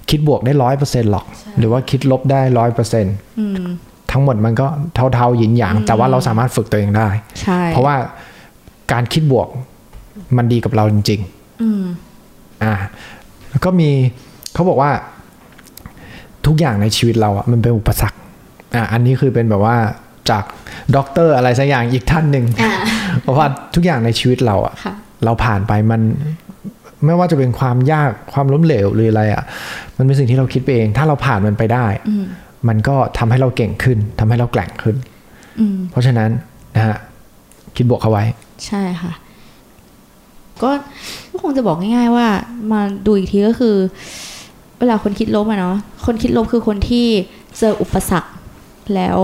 [0.09, 1.25] คิดบวกได้ร้อยเปอร์เซ็นต์หรอก
[1.57, 3.67] หรือว่าคิดลบได้ร้อยเปอร์เซ็นต์อืม
[4.11, 7.07] ทั้งหมดมันก็เท่าๆหยินหยาง แต่ว่าเราสามารถฝึกตัวเองได้
[7.41, 7.95] ใช่เพราะว่า
[8.91, 9.47] การคิดบวก
[10.37, 11.83] มันดีกับเราจริงๆอืม
[12.63, 12.73] อ่า
[13.49, 13.89] แล้วก็มี
[14.53, 14.91] เขาบอกว่า
[16.45, 18.17] ทุกอย่างในชีวิตเราอะมันเป็นอุปสรรค
[18.75, 19.77] อ่าอันนี้คือเป็นแบบว่า
[20.29, 20.43] จาก
[20.95, 22.73] ด็อกเตอร์อะไรสักอย่างอีกท่านหนึ่งอ่า
[23.21, 24.93] เพราะว่าทุกอย่างในชีวิตเราอะค่ะ
[25.25, 26.01] เราผ่านไปมัน
[27.05, 29.43] ไม่ว่าจะเป็นความยากความล้มเหลวหรืออะไรอะ
[29.97, 32.25] มันเป็นสิ่งที่เราคิดไปเอง ถ้าเราผ่านมันไปได้อืม
[32.67, 34.95] มันก็ทำให้เราเก่งขึ้นทำให้เราแกร่งขึ้น
[35.59, 36.29] อืมเพราะฉะนั้น
[36.75, 36.97] นะฮะ
[37.75, 38.23] คิดบวกเข้าไว้
[38.65, 39.11] ใช่ค่ะ
[40.61, 40.69] ก็
[41.29, 42.27] ก็คงจะบอกง่าย ๆ ว่า
[42.71, 43.75] มาดูอีกทีก็คือ
[44.77, 47.07] เวลาคนคิดลบอะเนาะคนคิดลบคือคนที่
[47.59, 48.31] เจออุปสรรค
[48.95, 49.17] แล้ว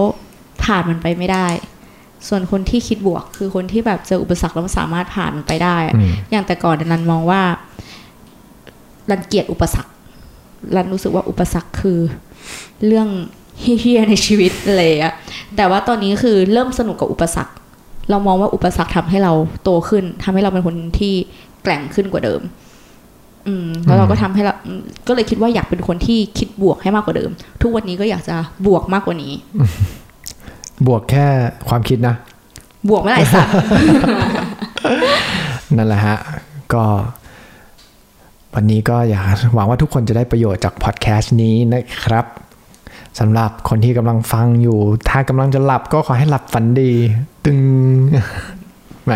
[0.68, 1.48] ผ่านมันไปไม่ได้
[2.28, 7.42] ส่วนคนที่คิดบวก คือคนที่แบบเจออุปสรรคแล้วมันสามารถผ่านมันไปได้อะอืมอย่างแต่ก่อนเนี่ยรันมองว่า
[9.10, 9.92] รันเกลียดอุปสรรค
[10.76, 12.00] รันรู้สึกว่าอุปสรรคคือ
[12.88, 13.08] เรื่อง
[13.60, 15.14] เฮี้ยๆในชีวิตเลยอะ
[15.56, 17.54] แต่ว่าตอนนี้คือเริ่มสนุกกับอุปสรรค
[18.10, 21.14] เรามองว่าอุปสรรคทำให้เราโตขึ้นทำให้เราเป็นคนที่
[21.64, 22.42] แกร่งขึ้นกว่าเดิม
[23.48, 28.36] อืม แล้วเราก็ทำให้เราอืมก็เลยคิดว่าอยากเป็นคนที่คิดบวกให้มากกว่าเดิม ทุกวันนี้ก็อยากจะ
[28.68, 29.34] บวกมากกว่านี้
[30.88, 31.28] บวกแค่
[31.70, 32.16] ความคิดนะ
[32.90, 33.54] บวกเมื่อไหร่สัตว์
[35.78, 36.18] นั่นแหละฮะ
[36.74, 36.84] ก็
[38.54, 39.24] วันนี้ก็อยาก
[39.56, 42.26] หวังว่าทุกคนจะได้ประโยชน์จากพอดแคสต์นี้นะครับ
[43.20, 46.92] สำหรับคนที่กำลังฟังอยู่ ถ้ากำลังจะหลับก็ขอให้หลับฝันดี
[47.46, 47.60] ตึง
[49.06, 49.12] แหม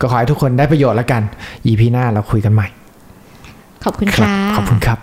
[0.00, 1.22] ก็ขอให้ทุกคนได้ประโยชน์แล้วกัน
[1.66, 2.66] EP หน้าเราคุยกันใหม่
[3.84, 4.98] ขอบคุณครัค่ะขอบคุณครับ